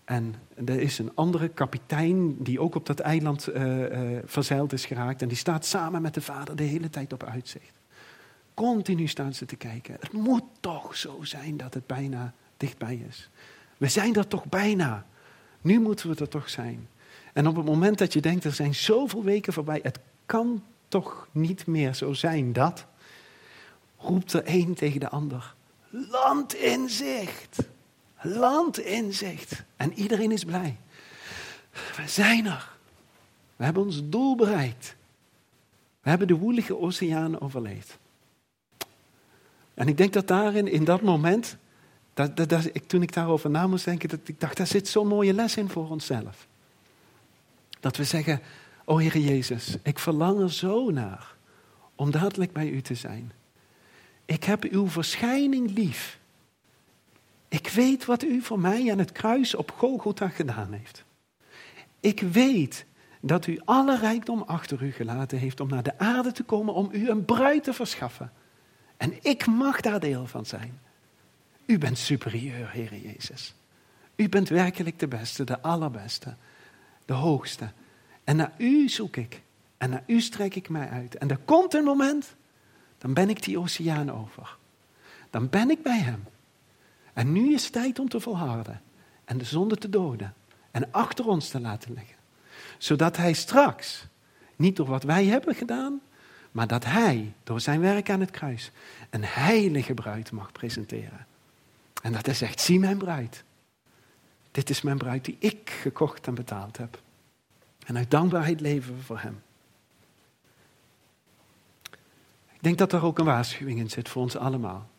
[0.06, 0.36] En
[0.66, 5.22] er is een andere kapitein die ook op dat eiland uh, uh, verzeild is geraakt.
[5.22, 7.74] En die staat samen met de vader de hele tijd op uitzicht.
[8.56, 9.98] Continu staan ze te kijken.
[10.00, 13.30] Het moet toch zo zijn dat het bijna dichtbij is.
[13.78, 15.06] We zijn er toch bijna.
[15.62, 16.88] Nu moeten we er toch zijn.
[17.34, 21.28] En op het moment dat je denkt, er zijn zoveel weken voorbij, het kan toch
[21.32, 22.86] niet meer zo zijn dat,
[23.98, 25.56] roept er een tegen de ander.
[25.90, 27.58] Land in zicht.
[28.22, 29.64] Land in zicht.
[29.76, 30.78] En iedereen is blij.
[31.72, 32.74] We zijn er.
[33.56, 34.96] We hebben ons doel bereikt.
[36.02, 37.98] We hebben de woelige oceaan overleefd.
[39.76, 41.58] En ik denk dat daarin, in dat moment,
[42.14, 45.34] dat, dat, toen ik daarover na moest denken, dat ik dacht, daar zit zo'n mooie
[45.34, 46.48] les in voor onszelf.
[47.80, 48.42] Dat we zeggen,
[48.86, 51.36] o Heer Jezus, ik verlang er zo naar
[51.96, 53.32] om dadelijk bij u te zijn.
[54.26, 56.20] Ik heb uw verschijning lief.
[57.48, 61.04] Ik weet wat u voor mij aan het kruis op Golgotha gedaan heeft.
[62.00, 62.86] Ik weet
[63.22, 66.90] dat u alle rijkdom achter u gelaten heeft om naar de aarde te komen om
[66.92, 68.32] u een bruid te verschaffen.
[68.98, 70.80] En ik mag daar deel van zijn.
[71.66, 73.56] U bent superieur, Heer Jezus.
[74.16, 76.36] U bent werkelijk de beste, de allerbeste,
[77.06, 77.72] de hoogste.
[78.24, 79.42] En naar u zoek ik.
[79.78, 81.16] En naar u strek ik mij uit.
[81.16, 82.36] En er komt een moment,
[82.98, 84.58] dan ben ik die oceaan over.
[85.30, 86.24] Dan ben ik bij hem.
[87.14, 88.82] En nu is tijd om te volharden.
[89.26, 90.34] En de zonde te doden.
[90.72, 92.16] En achter ons te laten liggen.
[92.78, 94.08] Zodat hij straks,
[94.56, 96.02] niet door wat wij hebben gedaan,
[96.56, 98.72] maar dat hij door zijn werk aan het kruis
[99.10, 101.28] een heilige bruid mag presenteren.
[102.02, 103.44] En dat hij zegt, zie mijn bruid.
[104.52, 107.02] Dit is mijn bruid die ik gekocht en betaald heb.
[107.86, 109.42] En uit dankbaarheid leven we voor hem.
[112.66, 114.90] denk dat er ook een waarschuwing in zit voor ons allemaal.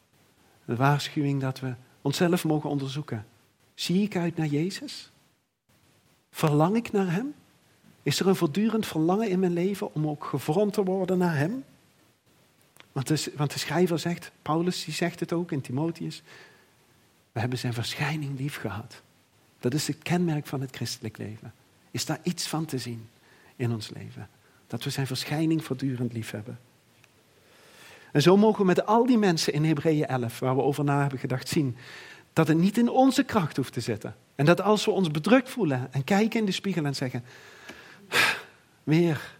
[0.65, 3.27] Een waarschuwing dat we onszelf mogen onderzoeken.
[3.75, 5.11] Zie ik uit naar Jezus?
[6.31, 7.35] Verlang ik naar Hem?
[8.07, 11.65] Is er een voortdurend verlangen in mijn leven om ook gevormd te worden naar Hem?
[12.93, 16.23] Want de, want de schrijver zegt, Paulus die zegt het ook in Timotheus,
[17.33, 19.03] we hebben zijn verschijning lief gehad.
[19.61, 21.53] Dat is het kenmerk van het christelijk leven.
[21.91, 23.09] Is daar iets van te zien
[23.57, 24.29] in ons leven?
[24.67, 26.59] Dat we zijn verschijning voortdurend lief hebben.
[28.13, 31.01] En zo mogen we met al die mensen in Hebreeën 11, waar we over na
[31.01, 31.77] hebben gedacht, zien
[32.33, 34.17] dat het niet in onze kracht hoeft te zitten.
[34.35, 37.25] En dat als we ons bedrukt voelen en kijken in de spiegel en zeggen,
[38.85, 39.37] weer,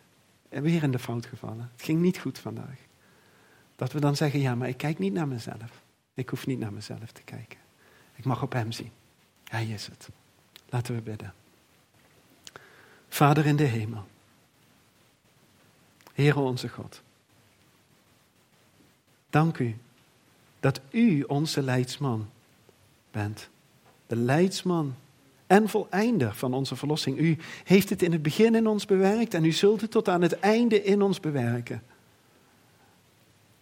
[0.49, 1.71] weer in de fout gevallen.
[1.73, 2.79] Het ging niet goed vandaag.
[3.77, 5.83] Dat we dan zeggen, ja, maar ik kijk niet naar mezelf.
[6.15, 7.59] Ik hoef niet naar mezelf te kijken.
[8.15, 8.91] Ik mag op Hem zien.
[9.45, 10.09] Hij is het.
[10.69, 11.35] Laten we bidden.
[13.09, 14.07] Vader in de hemel.
[16.13, 17.03] Heere onze God.
[19.31, 19.77] Dank u
[20.61, 22.31] dat u onze leidsman
[23.11, 23.49] bent.
[24.07, 24.95] De leidsman
[25.47, 27.19] en voleinder van onze verlossing.
[27.19, 30.23] U heeft het in het begin in ons bewerkt en u zult het tot aan
[30.23, 31.83] het einde in ons bewerken.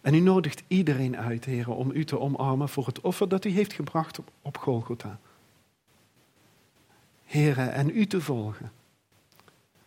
[0.00, 3.50] En u nodigt iedereen uit, heren, om u te omarmen voor het offer dat u
[3.50, 5.18] heeft gebracht op, op Golgotha.
[7.24, 8.72] Heren, en u te volgen.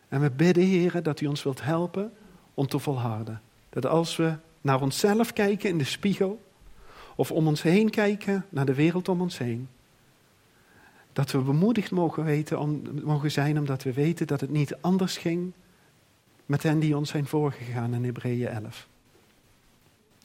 [0.08, 2.12] En we bidden, heren, dat u ons wilt helpen
[2.54, 3.40] om te volharden.
[3.70, 6.40] Dat als we naar onszelf kijken in de spiegel,
[7.16, 9.68] of om ons heen kijken naar de wereld om ons heen,
[11.18, 15.16] dat we bemoedigd mogen, weten, om, mogen zijn omdat we weten dat het niet anders
[15.16, 15.52] ging
[16.46, 18.88] met hen die ons zijn voorgegaan in Hebreeën 11.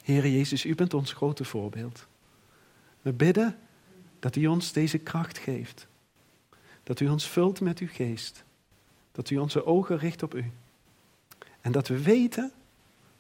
[0.03, 2.07] Heere Jezus, u bent ons grote voorbeeld.
[3.01, 3.57] We bidden
[4.19, 5.87] dat u ons deze kracht geeft.
[6.83, 8.43] Dat u ons vult met uw geest.
[9.11, 10.51] Dat u onze ogen richt op u.
[11.61, 12.51] En dat we weten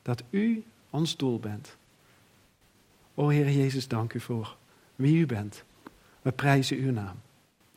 [0.01, 1.75] dat u ons doel bent.
[3.13, 4.57] O Heer Jezus, dank u voor
[4.95, 5.63] wie u bent.
[6.21, 7.21] We prijzen uw naam.